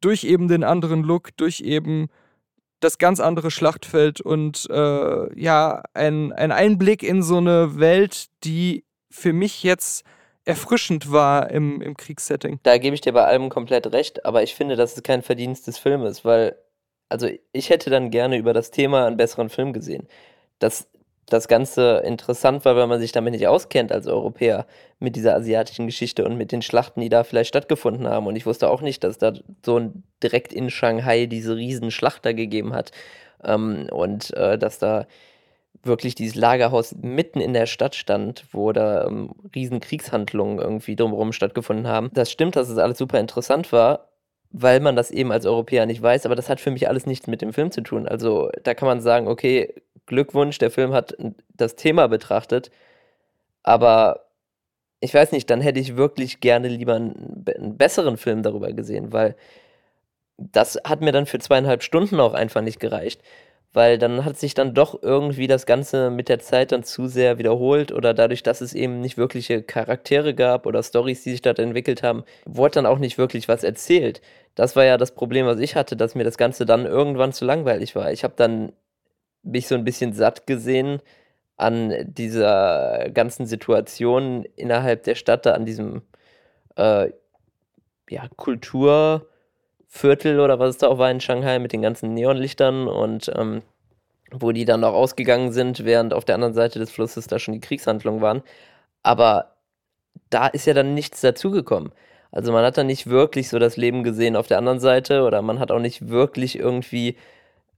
[0.00, 2.08] durch eben den anderen Look, durch eben
[2.80, 8.84] das ganz andere Schlachtfeld und äh, ja, ein, ein Einblick in so eine Welt, die
[9.10, 10.04] für mich jetzt
[10.44, 12.58] erfrischend war im, im Kriegssetting.
[12.62, 15.66] Da gebe ich dir bei allem komplett recht, aber ich finde, dass es kein Verdienst
[15.66, 16.56] des Filmes, weil,
[17.08, 20.08] also ich hätte dann gerne über das Thema einen besseren Film gesehen.
[20.58, 20.88] Das
[21.28, 24.66] das Ganze interessant war, weil man sich damit nicht auskennt als Europäer
[24.98, 28.26] mit dieser asiatischen Geschichte und mit den Schlachten, die da vielleicht stattgefunden haben.
[28.26, 29.32] Und ich wusste auch nicht, dass da
[29.64, 32.92] so direkt in Shanghai diese riesen Schlachter gegeben hat.
[33.44, 35.06] Ähm, und äh, dass da
[35.82, 41.32] wirklich dieses Lagerhaus mitten in der Stadt stand, wo da ähm, riesen Kriegshandlungen irgendwie drumherum
[41.32, 42.10] stattgefunden haben.
[42.12, 44.08] Das stimmt, dass es alles super interessant war,
[44.50, 47.26] weil man das eben als Europäer nicht weiß, aber das hat für mich alles nichts
[47.26, 48.08] mit dem Film zu tun.
[48.08, 49.74] Also da kann man sagen, okay,
[50.08, 51.16] Glückwunsch, der Film hat
[51.54, 52.70] das Thema betrachtet,
[53.62, 54.26] aber
[55.00, 59.12] ich weiß nicht, dann hätte ich wirklich gerne lieber einen, einen besseren Film darüber gesehen,
[59.12, 59.36] weil
[60.38, 63.22] das hat mir dann für zweieinhalb Stunden auch einfach nicht gereicht
[63.72, 67.38] weil dann hat sich dann doch irgendwie das Ganze mit der Zeit dann zu sehr
[67.38, 71.58] wiederholt oder dadurch, dass es eben nicht wirkliche Charaktere gab oder Stories, die sich dort
[71.58, 74.20] entwickelt haben, wurde dann auch nicht wirklich was erzählt.
[74.54, 77.44] Das war ja das Problem, was ich hatte, dass mir das Ganze dann irgendwann zu
[77.44, 78.10] langweilig war.
[78.12, 78.72] Ich habe dann
[79.42, 81.00] mich so ein bisschen satt gesehen
[81.56, 86.02] an dieser ganzen Situation innerhalb der Stadt, da an diesem
[86.76, 87.10] äh,
[88.08, 93.30] ja, Kulturviertel oder was es da auch war in Shanghai mit den ganzen Neonlichtern und
[93.36, 93.62] ähm,
[94.30, 97.54] wo die dann auch ausgegangen sind, während auf der anderen Seite des Flusses da schon
[97.54, 98.42] die Kriegshandlungen waren.
[99.02, 99.56] Aber
[100.30, 101.92] da ist ja dann nichts dazugekommen.
[102.30, 105.40] Also man hat dann nicht wirklich so das Leben gesehen auf der anderen Seite oder
[105.42, 107.16] man hat auch nicht wirklich irgendwie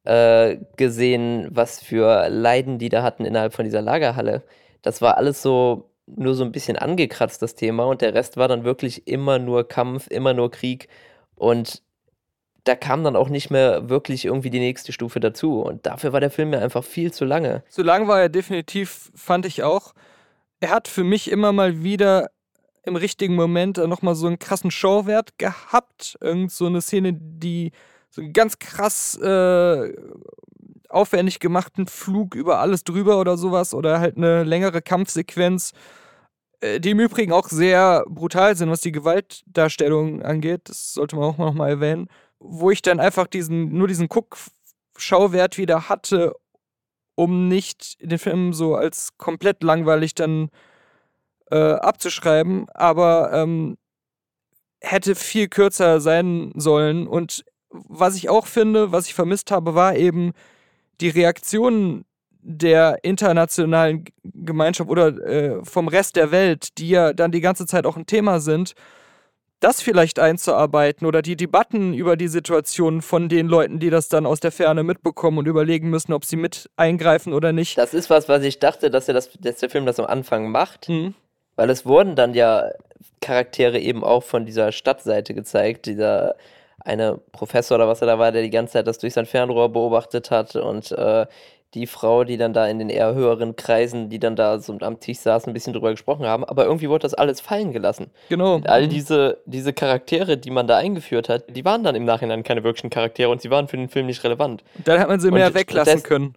[0.04, 4.42] äh, gesehen, was für Leiden die da hatten innerhalb von dieser Lagerhalle.
[4.82, 8.48] Das war alles so nur so ein bisschen angekratzt, das Thema, und der Rest war
[8.48, 10.88] dann wirklich immer nur Kampf, immer nur Krieg.
[11.36, 11.82] Und
[12.64, 15.62] da kam dann auch nicht mehr wirklich irgendwie die nächste Stufe dazu.
[15.62, 17.62] Und dafür war der Film mir einfach viel zu lange.
[17.68, 19.94] Zu lang war er definitiv, fand ich auch.
[20.60, 22.30] Er hat für mich immer mal wieder
[22.82, 26.18] im richtigen Moment nochmal so einen krassen Showwert gehabt.
[26.20, 27.72] Irgend so eine Szene, die
[28.10, 29.94] so einen ganz krass äh,
[30.88, 35.72] aufwendig gemachten Flug über alles drüber oder sowas oder halt eine längere Kampfsequenz,
[36.60, 40.62] äh, die im Übrigen auch sehr brutal sind, was die Gewaltdarstellung angeht.
[40.68, 42.08] Das sollte man auch noch mal erwähnen.
[42.40, 46.34] Wo ich dann einfach diesen, nur diesen Guckschauwert wieder hatte,
[47.14, 50.50] um nicht den Film so als komplett langweilig dann
[51.50, 53.76] äh, abzuschreiben, aber ähm,
[54.80, 59.96] hätte viel kürzer sein sollen und was ich auch finde, was ich vermisst habe, war
[59.96, 60.32] eben
[61.00, 62.04] die Reaktion
[62.42, 67.86] der internationalen Gemeinschaft oder äh, vom Rest der Welt, die ja dann die ganze Zeit
[67.86, 68.74] auch ein Thema sind,
[69.60, 74.24] das vielleicht einzuarbeiten oder die Debatten über die Situation von den Leuten, die das dann
[74.24, 77.76] aus der Ferne mitbekommen und überlegen müssen, ob sie mit eingreifen oder nicht.
[77.76, 80.50] Das ist was, was ich dachte, dass, er das, dass der Film das am Anfang
[80.50, 81.14] macht, mhm.
[81.56, 82.70] weil es wurden dann ja
[83.20, 86.36] Charaktere eben auch von dieser Stadtseite gezeigt, dieser
[86.80, 89.70] eine Professor oder was er da war, der die ganze Zeit das durch sein Fernrohr
[89.70, 91.26] beobachtet hat und äh,
[91.74, 94.98] die Frau, die dann da in den eher höheren Kreisen, die dann da so am
[94.98, 96.44] Tisch saßen, ein bisschen drüber gesprochen haben.
[96.44, 98.10] Aber irgendwie wurde das alles fallen gelassen.
[98.28, 98.56] Genau.
[98.56, 102.42] Und all diese, diese Charaktere, die man da eingeführt hat, die waren dann im Nachhinein
[102.42, 104.64] keine wirklichen Charaktere und sie waren für den Film nicht relevant.
[104.84, 106.34] Dann hat man sie mehr und weglassen können.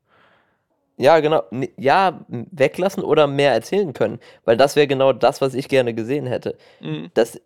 [0.97, 1.41] Ja, genau.
[1.77, 4.19] Ja, weglassen oder mehr erzählen können.
[4.45, 6.55] Weil das wäre genau das, was ich gerne gesehen hätte.
[6.79, 7.09] Mhm.
[7.15, 7.41] Das,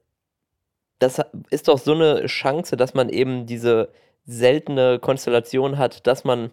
[0.99, 3.89] das ist doch so eine Chance, dass man eben diese
[4.25, 6.51] seltene Konstellation hat, dass man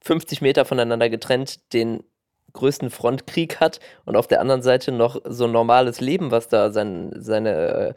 [0.00, 2.02] 50 Meter voneinander getrennt den
[2.52, 6.70] größten Frontkrieg hat und auf der anderen Seite noch so ein normales Leben, was da
[6.70, 7.94] sein, seine, äh,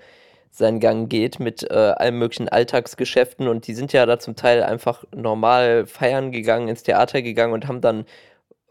[0.52, 3.48] seinen Gang geht mit äh, allen möglichen Alltagsgeschäften.
[3.48, 7.68] Und die sind ja da zum Teil einfach normal feiern gegangen, ins Theater gegangen und
[7.68, 8.06] haben dann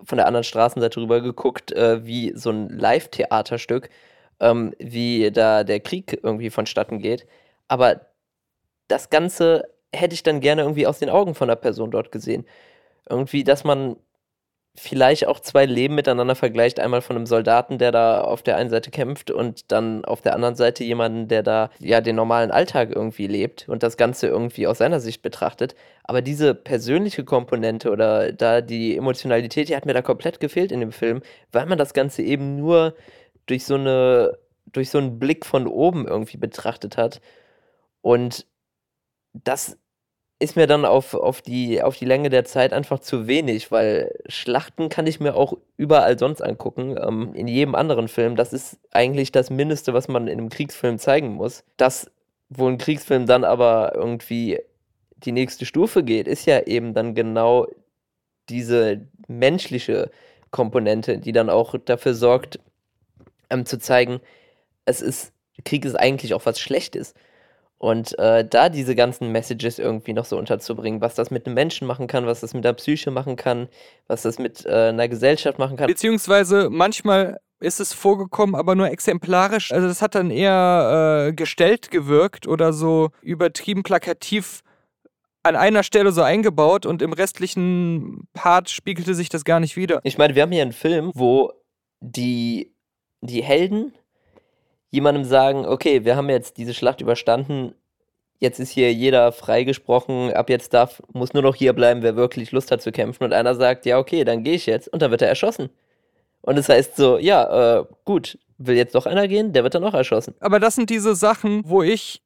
[0.05, 3.89] von der anderen Straßenseite rüber geguckt, äh, wie so ein Live-Theaterstück,
[4.41, 7.27] ähm, wie da der Krieg irgendwie vonstatten geht.
[7.69, 8.01] Aber
[8.89, 12.47] das Ganze hätte ich dann gerne irgendwie aus den Augen von der Person dort gesehen
[13.11, 13.97] irgendwie, dass man
[14.77, 16.79] vielleicht auch zwei Leben miteinander vergleicht.
[16.79, 20.35] Einmal von einem Soldaten, der da auf der einen Seite kämpft und dann auf der
[20.35, 24.69] anderen Seite jemanden, der da ja den normalen Alltag irgendwie lebt und das Ganze irgendwie
[24.69, 25.75] aus seiner Sicht betrachtet.
[26.05, 30.81] Aber diese persönliche Komponente oder da die Emotionalität, die hat mir da komplett gefehlt in
[30.81, 32.95] dem Film, weil man das Ganze eben nur
[33.51, 37.21] durch so eine, durch so einen Blick von oben irgendwie betrachtet hat.
[38.01, 38.47] Und
[39.33, 39.77] das
[40.39, 44.19] ist mir dann auf, auf, die, auf die Länge der Zeit einfach zu wenig, weil
[44.27, 48.37] Schlachten kann ich mir auch überall sonst angucken, ähm, in jedem anderen Film.
[48.37, 51.63] Das ist eigentlich das Mindeste, was man in einem Kriegsfilm zeigen muss.
[51.77, 52.11] Das,
[52.49, 54.61] wo ein Kriegsfilm dann aber irgendwie
[55.17, 57.67] die nächste Stufe geht, ist ja eben dann genau
[58.49, 60.11] diese menschliche
[60.51, 62.61] Komponente, die dann auch dafür sorgt,
[63.51, 64.21] ähm, zu zeigen,
[64.85, 65.33] es ist,
[65.65, 67.15] Krieg ist eigentlich auch was Schlechtes.
[67.79, 71.87] Und äh, da diese ganzen Messages irgendwie noch so unterzubringen, was das mit einem Menschen
[71.87, 73.69] machen kann, was das mit der Psyche machen kann,
[74.07, 75.87] was das mit äh, einer Gesellschaft machen kann.
[75.87, 79.73] Beziehungsweise manchmal ist es vorgekommen, aber nur exemplarisch.
[79.73, 84.63] Also das hat dann eher äh, gestellt gewirkt oder so übertrieben plakativ
[85.43, 90.01] an einer Stelle so eingebaut und im restlichen Part spiegelte sich das gar nicht wieder.
[90.05, 91.53] Ich meine, wir haben hier einen Film, wo
[92.01, 92.75] die,
[93.21, 93.93] die Helden
[94.91, 97.75] jemandem sagen, okay, wir haben jetzt diese Schlacht überstanden,
[98.41, 102.53] jetzt ist hier jeder freigesprochen, ab jetzt darf, muss nur noch hier bleiben, wer wirklich
[102.53, 103.25] Lust hat zu kämpfen.
[103.25, 104.89] Und einer sagt, ja, okay, dann gehe ich jetzt.
[104.89, 105.71] Und dann wird er erschossen.
[106.43, 109.85] Und das heißt so, ja, äh, gut, will jetzt doch einer gehen, der wird dann
[109.85, 110.35] auch erschossen.
[110.41, 112.23] Aber das sind diese Sachen, wo ich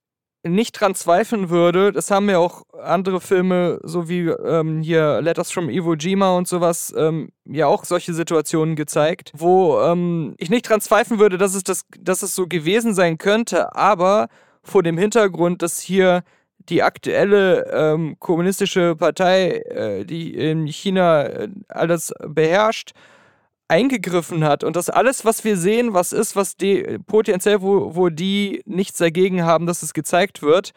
[0.47, 5.51] nicht dran zweifeln würde, das haben ja auch andere Filme, so wie ähm, hier Letters
[5.51, 10.69] from Iwo Jima und sowas, ähm, ja auch solche Situationen gezeigt, wo ähm, ich nicht
[10.69, 14.29] dran zweifeln würde, dass es, das, dass es so gewesen sein könnte, aber
[14.63, 16.23] vor dem Hintergrund, dass hier
[16.69, 22.93] die aktuelle ähm, kommunistische Partei, äh, die in China äh, alles beherrscht,
[23.69, 28.09] eingegriffen hat und das alles, was wir sehen, was ist, was die potenziell, wo, wo
[28.11, 30.73] die nichts dagegen haben, dass es gezeigt wird,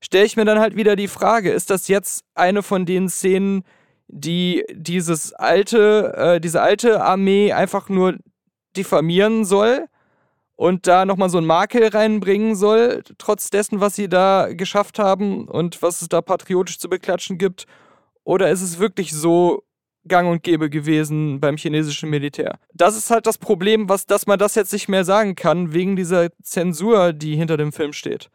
[0.00, 3.64] stelle ich mir dann halt wieder die Frage, ist das jetzt eine von den Szenen,
[4.08, 8.16] die dieses alte, äh, diese alte Armee einfach nur
[8.76, 9.86] diffamieren soll
[10.56, 15.48] und da nochmal so ein Makel reinbringen soll, trotz dessen, was sie da geschafft haben
[15.48, 17.66] und was es da patriotisch zu beklatschen gibt?
[18.24, 19.63] Oder ist es wirklich so
[20.06, 22.58] gang und gäbe gewesen beim chinesischen Militär.
[22.72, 25.96] Das ist halt das Problem, was, dass man das jetzt nicht mehr sagen kann, wegen
[25.96, 28.30] dieser Zensur, die hinter dem Film steht.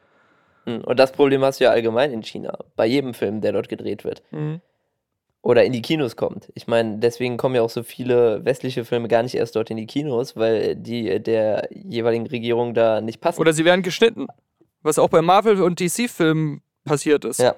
[0.66, 3.70] Hm, und das Problem hast du ja allgemein in China, bei jedem Film, der dort
[3.70, 4.24] gedreht wird.
[4.32, 4.62] Mhm.
[5.42, 6.52] Oder in die Kinos kommt.
[6.54, 9.78] Ich meine, deswegen kommen ja auch so viele westliche Filme gar nicht erst dort in
[9.78, 13.40] die Kinos, weil die der jeweiligen Regierung da nicht passen.
[13.40, 14.28] Oder sie werden geschnitten.
[14.82, 17.40] Was auch bei Marvel- und DC-Filmen passiert ist.
[17.40, 17.56] Ja.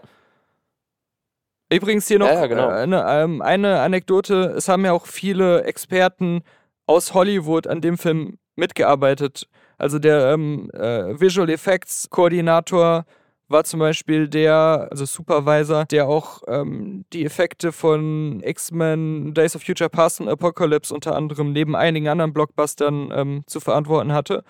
[1.71, 2.69] Übrigens hier noch ja, ja, genau.
[2.69, 4.53] Äh, eine, ähm, eine Anekdote.
[4.57, 6.41] Es haben ja auch viele Experten
[6.85, 9.47] aus Hollywood an dem Film mitgearbeitet.
[9.77, 13.05] Also der ähm, äh, Visual Effects Koordinator
[13.47, 19.63] war zum Beispiel der, also Supervisor, der auch ähm, die Effekte von X-Men, Days of
[19.63, 24.43] Future Past und Apocalypse unter anderem neben einigen anderen Blockbustern ähm, zu verantworten hatte.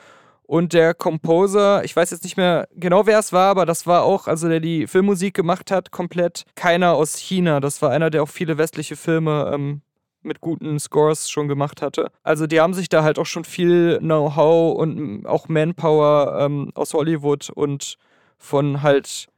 [0.51, 4.03] Und der Composer, ich weiß jetzt nicht mehr genau, wer es war, aber das war
[4.03, 7.61] auch, also der die Filmmusik gemacht hat, komplett keiner aus China.
[7.61, 9.79] Das war einer, der auch viele westliche Filme ähm,
[10.23, 12.11] mit guten Scores schon gemacht hatte.
[12.23, 16.93] Also die haben sich da halt auch schon viel Know-how und auch Manpower ähm, aus
[16.93, 17.95] Hollywood und
[18.37, 19.29] von halt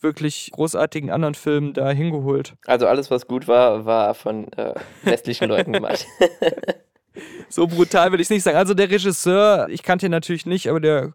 [0.00, 2.54] wirklich großartigen anderen Filmen da hingeholt.
[2.64, 6.06] Also alles, was gut war, war von äh, westlichen Leuten gemacht.
[7.48, 8.56] so brutal will ich es nicht sagen.
[8.56, 11.12] Also der Regisseur, ich kannte ihn natürlich nicht, aber der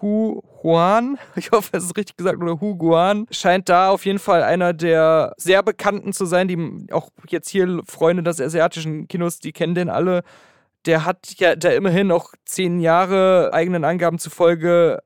[0.00, 4.18] Hu Huan, ich hoffe, es ist richtig gesagt, oder Hu Guan, scheint da auf jeden
[4.18, 9.38] Fall einer der sehr bekannten zu sein, die auch jetzt hier Freunde des asiatischen Kinos,
[9.38, 10.22] die kennen den alle.
[10.84, 15.02] Der hat ja da immerhin auch zehn Jahre eigenen Angaben zufolge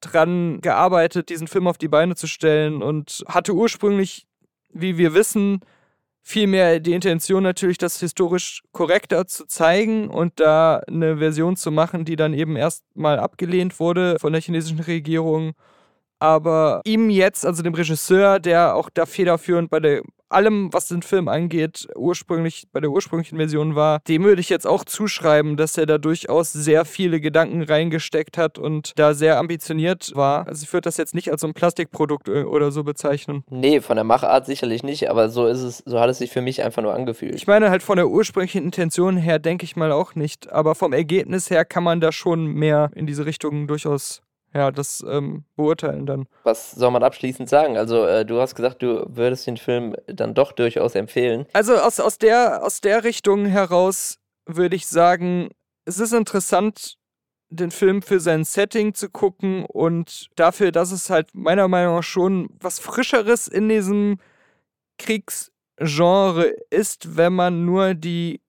[0.00, 4.26] dran gearbeitet, diesen Film auf die Beine zu stellen und hatte ursprünglich,
[4.72, 5.60] wie wir wissen,
[6.22, 12.04] vielmehr die Intention natürlich, das historisch korrekter zu zeigen und da eine Version zu machen,
[12.04, 15.52] die dann eben erstmal abgelehnt wurde von der chinesischen Regierung.
[16.18, 21.02] Aber ihm jetzt, also dem Regisseur, der auch da federführend bei der allem, was den
[21.02, 25.76] Film angeht, ursprünglich bei der ursprünglichen Version war, dem würde ich jetzt auch zuschreiben, dass
[25.76, 30.46] er da durchaus sehr viele Gedanken reingesteckt hat und da sehr ambitioniert war.
[30.46, 33.44] Also ich würde das jetzt nicht als so ein Plastikprodukt äh, oder so bezeichnen.
[33.50, 36.42] Nee, von der Machart sicherlich nicht, aber so ist es, so hat es sich für
[36.42, 37.34] mich einfach nur angefühlt.
[37.34, 40.92] Ich meine halt von der ursprünglichen Intention her denke ich mal auch nicht, aber vom
[40.92, 44.22] Ergebnis her kann man da schon mehr in diese Richtung durchaus
[44.52, 46.26] ja, das ähm, beurteilen dann.
[46.42, 47.76] Was soll man abschließend sagen?
[47.76, 51.46] Also, äh, du hast gesagt, du würdest den Film dann doch durchaus empfehlen.
[51.52, 55.50] Also, aus, aus, der, aus der Richtung heraus würde ich sagen,
[55.84, 56.96] es ist interessant,
[57.50, 62.02] den Film für sein Setting zu gucken und dafür, dass es halt meiner Meinung nach
[62.02, 64.18] schon was Frischeres in diesem
[64.98, 68.40] Kriegsgenre ist, wenn man nur die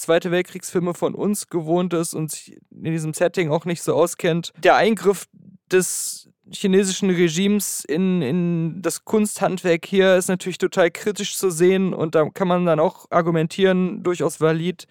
[0.00, 4.52] Zweite Weltkriegsfilme von uns gewohnt ist und sich in diesem Setting auch nicht so auskennt.
[4.62, 5.26] Der Eingriff
[5.70, 12.14] des chinesischen Regimes in, in das Kunsthandwerk hier ist natürlich total kritisch zu sehen und
[12.14, 14.86] da kann man dann auch argumentieren, durchaus valid,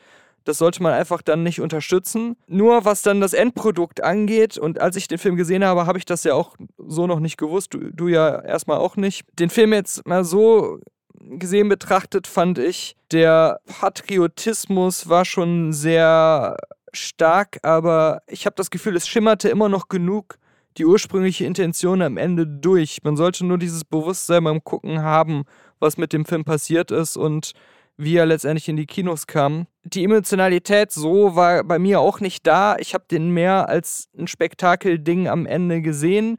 [0.46, 2.38] das sollte man einfach dann nicht unterstützen.
[2.48, 6.06] Nur was dann das Endprodukt angeht, und als ich den Film gesehen habe, habe ich
[6.06, 9.26] das ja auch so noch nicht gewusst, du, du ja erstmal auch nicht.
[9.38, 10.80] Den Film jetzt mal so
[11.20, 16.58] gesehen betrachtet, fand ich, der Patriotismus war schon sehr
[16.94, 20.38] stark, aber ich habe das Gefühl, es schimmerte immer noch genug
[20.78, 23.00] die ursprüngliche Intention am Ende durch.
[23.04, 25.44] Man sollte nur dieses Bewusstsein beim Gucken haben,
[25.80, 27.54] was mit dem Film passiert ist und
[27.98, 29.68] wie er letztendlich in die Kinos kam.
[29.84, 32.78] Die Emotionalität so war bei mir auch nicht da.
[32.78, 36.38] Ich habe den mehr als ein Spektakelding am Ende gesehen.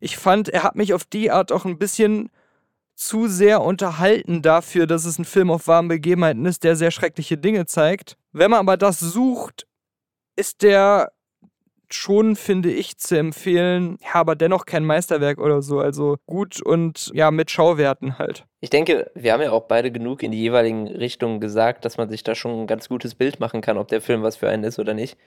[0.00, 2.30] Ich fand, er hat mich auf die Art auch ein bisschen
[3.04, 7.38] zu sehr unterhalten dafür, dass es ein Film auf warmen Begebenheiten ist, der sehr schreckliche
[7.38, 8.16] Dinge zeigt.
[8.32, 9.66] Wenn man aber das sucht,
[10.36, 11.12] ist der
[11.94, 15.80] schon, finde ich, zu empfehlen, ja, aber dennoch kein Meisterwerk oder so.
[15.80, 18.44] Also gut und ja, mit Schauwerten halt.
[18.60, 22.08] Ich denke, wir haben ja auch beide genug in die jeweiligen Richtungen gesagt, dass man
[22.08, 24.64] sich da schon ein ganz gutes Bild machen kann, ob der Film was für einen
[24.64, 25.18] ist oder nicht.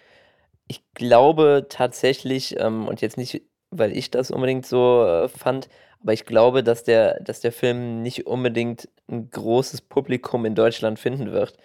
[0.67, 5.69] Ich glaube tatsächlich, ähm, und jetzt nicht, weil ich das unbedingt so äh, fand,
[6.05, 10.99] aber ich glaube, dass der, dass der Film nicht unbedingt ein großes Publikum in Deutschland
[10.99, 11.57] finden wird.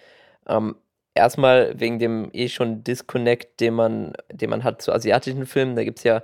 [0.47, 0.77] Ähm,
[1.13, 5.75] erstmal wegen dem eh schon Disconnect, den man, den man hat zu asiatischen Filmen.
[5.75, 6.23] Da gibt es ja,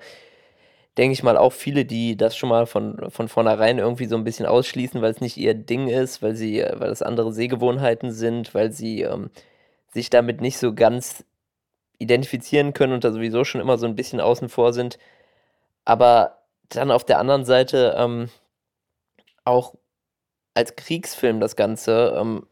[0.97, 4.23] denke ich mal, auch viele, die das schon mal von, von vornherein irgendwie so ein
[4.23, 8.55] bisschen ausschließen, weil es nicht ihr Ding ist, weil sie, weil es andere Sehgewohnheiten sind,
[8.55, 9.29] weil sie ähm,
[9.93, 11.23] sich damit nicht so ganz
[11.99, 14.97] identifizieren können und da sowieso schon immer so ein bisschen außen vor sind.
[15.85, 16.37] Aber
[16.69, 18.29] dann auf der anderen Seite ähm,
[19.43, 19.75] auch
[20.53, 22.15] als Kriegsfilm das Ganze.
[22.19, 22.45] Ähm,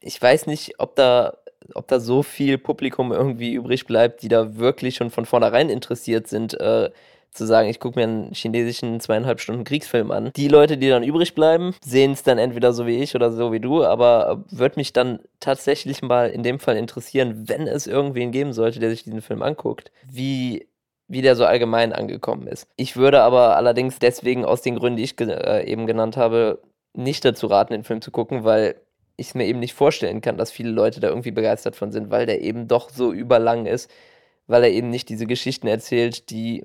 [0.00, 1.38] ich weiß nicht, ob da,
[1.74, 6.28] ob da so viel Publikum irgendwie übrig bleibt, die da wirklich schon von vornherein interessiert
[6.28, 6.90] sind, äh,
[7.32, 10.32] zu sagen, ich gucke mir einen chinesischen zweieinhalb Stunden Kriegsfilm an.
[10.36, 13.52] Die Leute, die dann übrig bleiben, sehen es dann entweder so wie ich oder so
[13.52, 18.32] wie du, aber würde mich dann tatsächlich mal in dem Fall interessieren, wenn es irgendwen
[18.32, 20.68] geben sollte, der sich diesen Film anguckt, wie
[21.12, 22.66] wie der so allgemein angekommen ist.
[22.76, 26.62] Ich würde aber allerdings deswegen aus den Gründen, die ich äh, eben genannt habe,
[26.94, 28.80] nicht dazu raten, den Film zu gucken, weil
[29.18, 32.10] ich es mir eben nicht vorstellen kann, dass viele Leute da irgendwie begeistert von sind,
[32.10, 33.90] weil der eben doch so überlang ist,
[34.46, 36.64] weil er eben nicht diese Geschichten erzählt, die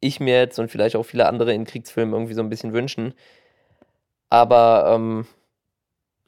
[0.00, 3.14] ich mir jetzt und vielleicht auch viele andere in Kriegsfilmen irgendwie so ein bisschen wünschen.
[4.30, 5.26] Aber ähm,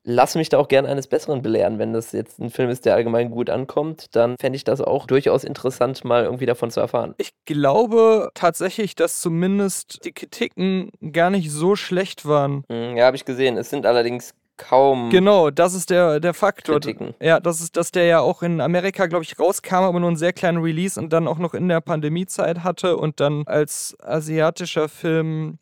[0.05, 1.79] lass mich da auch gerne eines Besseren belehren.
[1.79, 5.07] Wenn das jetzt ein Film ist, der allgemein gut ankommt, dann fände ich das auch
[5.07, 7.15] durchaus interessant, mal irgendwie davon zu erfahren.
[7.19, 12.65] Ich glaube tatsächlich, dass zumindest die Kritiken gar nicht so schlecht waren.
[12.69, 13.57] Hm, ja, habe ich gesehen.
[13.57, 15.11] Es sind allerdings kaum.
[15.11, 16.81] Genau, das ist der, der Faktor.
[16.81, 17.15] Kritiken.
[17.21, 20.17] Ja, das ist, dass der ja auch in Amerika, glaube ich, rauskam, aber nur einen
[20.17, 24.89] sehr kleinen Release und dann auch noch in der Pandemiezeit hatte und dann als asiatischer
[24.89, 25.59] Film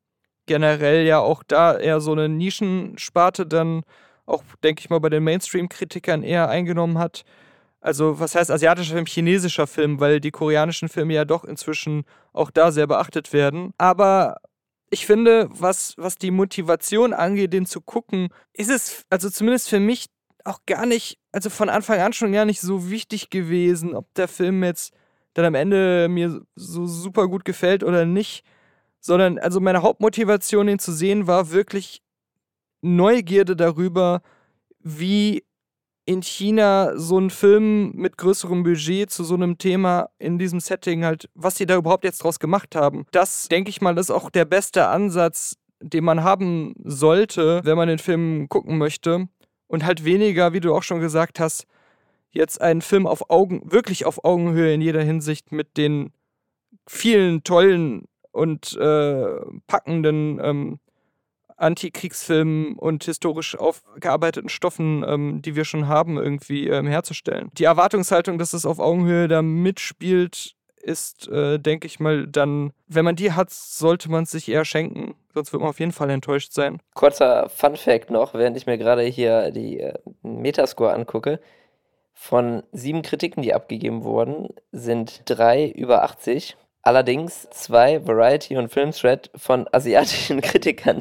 [0.47, 3.83] generell ja auch da eher so eine Nischensparte dann
[4.33, 7.25] auch, denke ich mal, bei den Mainstream-Kritikern eher eingenommen hat.
[7.81, 12.51] Also, was heißt asiatischer Film, chinesischer Film, weil die koreanischen Filme ja doch inzwischen auch
[12.51, 13.73] da sehr beachtet werden.
[13.77, 14.37] Aber
[14.91, 19.81] ich finde, was, was die Motivation angeht, den zu gucken, ist es, also zumindest für
[19.81, 20.07] mich,
[20.45, 24.29] auch gar nicht, also von Anfang an schon gar nicht so wichtig gewesen, ob der
[24.29, 24.93] Film jetzt
[25.35, 28.45] dann am Ende mir so super gut gefällt oder nicht.
[29.01, 32.03] Sondern, also meine Hauptmotivation, ihn zu sehen, war wirklich
[32.83, 34.21] Neugierde darüber,
[34.81, 35.45] wie
[36.05, 41.05] in China so ein Film mit größerem Budget zu so einem Thema in diesem Setting
[41.05, 43.07] halt, was sie da überhaupt jetzt draus gemacht haben.
[43.13, 47.89] Das, denke ich mal, ist auch der beste Ansatz, den man haben sollte, wenn man
[47.89, 49.29] den Film gucken möchte.
[49.69, 51.67] Und halt weniger, wie du auch schon gesagt hast,
[52.31, 56.13] jetzt einen Film auf Augen, wirklich auf Augenhöhe in jeder Hinsicht mit den
[56.87, 60.79] vielen tollen und äh, packenden ähm,
[61.63, 67.51] Antikriegsfilmen und historisch aufgearbeiteten Stoffen, ähm, die wir schon haben, irgendwie ähm, herzustellen.
[67.55, 73.05] Die Erwartungshaltung, dass es auf Augenhöhe da mitspielt, ist, äh, denke ich mal, dann, wenn
[73.05, 75.15] man die hat, sollte man es sich eher schenken.
[75.33, 76.81] Sonst wird man auf jeden Fall enttäuscht sein.
[76.95, 81.41] Kurzer Fun-Fact noch, während ich mir gerade hier die äh, Metascore angucke.
[82.13, 89.31] Von sieben Kritiken, die abgegeben wurden, sind drei über 80 allerdings zwei Variety- und Filmthread
[89.35, 91.01] von asiatischen Kritikern.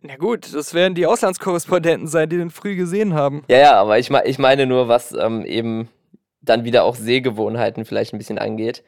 [0.00, 3.42] Na gut, das werden die Auslandskorrespondenten sein, die den früh gesehen haben.
[3.48, 5.88] Ja, ja, aber ich, ich meine nur, was ähm, eben
[6.40, 8.84] dann wieder auch Sehgewohnheiten vielleicht ein bisschen angeht.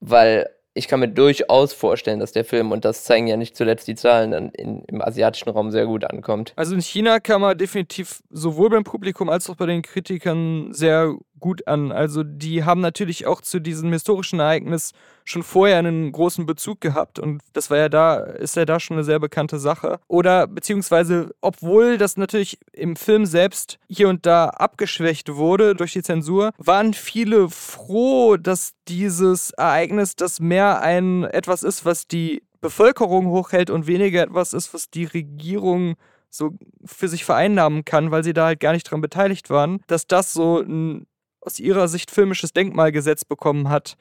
[0.00, 3.88] Weil ich kann mir durchaus vorstellen, dass der Film, und das zeigen ja nicht zuletzt
[3.88, 6.52] die Zahlen, dann in, im asiatischen Raum sehr gut ankommt.
[6.56, 11.14] Also in China kann man definitiv sowohl beim Publikum als auch bei den Kritikern sehr
[11.38, 11.92] gut an.
[11.92, 14.92] Also die haben natürlich auch zu diesem historischen Ereignis
[15.24, 18.96] schon vorher einen großen Bezug gehabt und das war ja da, ist ja da schon
[18.96, 19.98] eine sehr bekannte Sache.
[20.08, 26.02] Oder beziehungsweise, obwohl das natürlich im Film selbst hier und da abgeschwächt wurde durch die
[26.02, 33.26] Zensur, waren viele froh, dass dieses Ereignis, das mehr ein etwas ist, was die Bevölkerung
[33.26, 35.96] hochhält und weniger etwas ist, was die Regierung
[36.30, 36.52] so
[36.84, 40.32] für sich vereinnahmen kann, weil sie da halt gar nicht dran beteiligt waren, dass das
[40.32, 41.06] so ein
[41.46, 43.96] aus ihrer Sicht filmisches Denkmal gesetzt bekommen hat.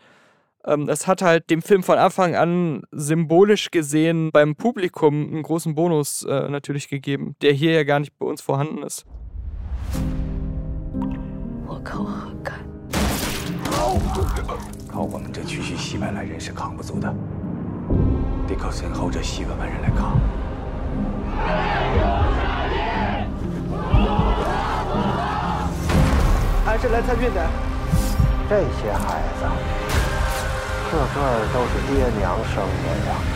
[0.65, 5.75] Ähm, es hat halt dem Film von Anfang an symbolisch gesehen beim Publikum einen großen
[5.75, 9.05] Bonus äh, natürlich gegeben, der hier ja gar nicht bei uns vorhanden ist.
[26.65, 27.41] 还是来参军的。
[28.49, 29.45] 这些孩子，
[30.91, 33.34] 个个都是爹娘生的呀。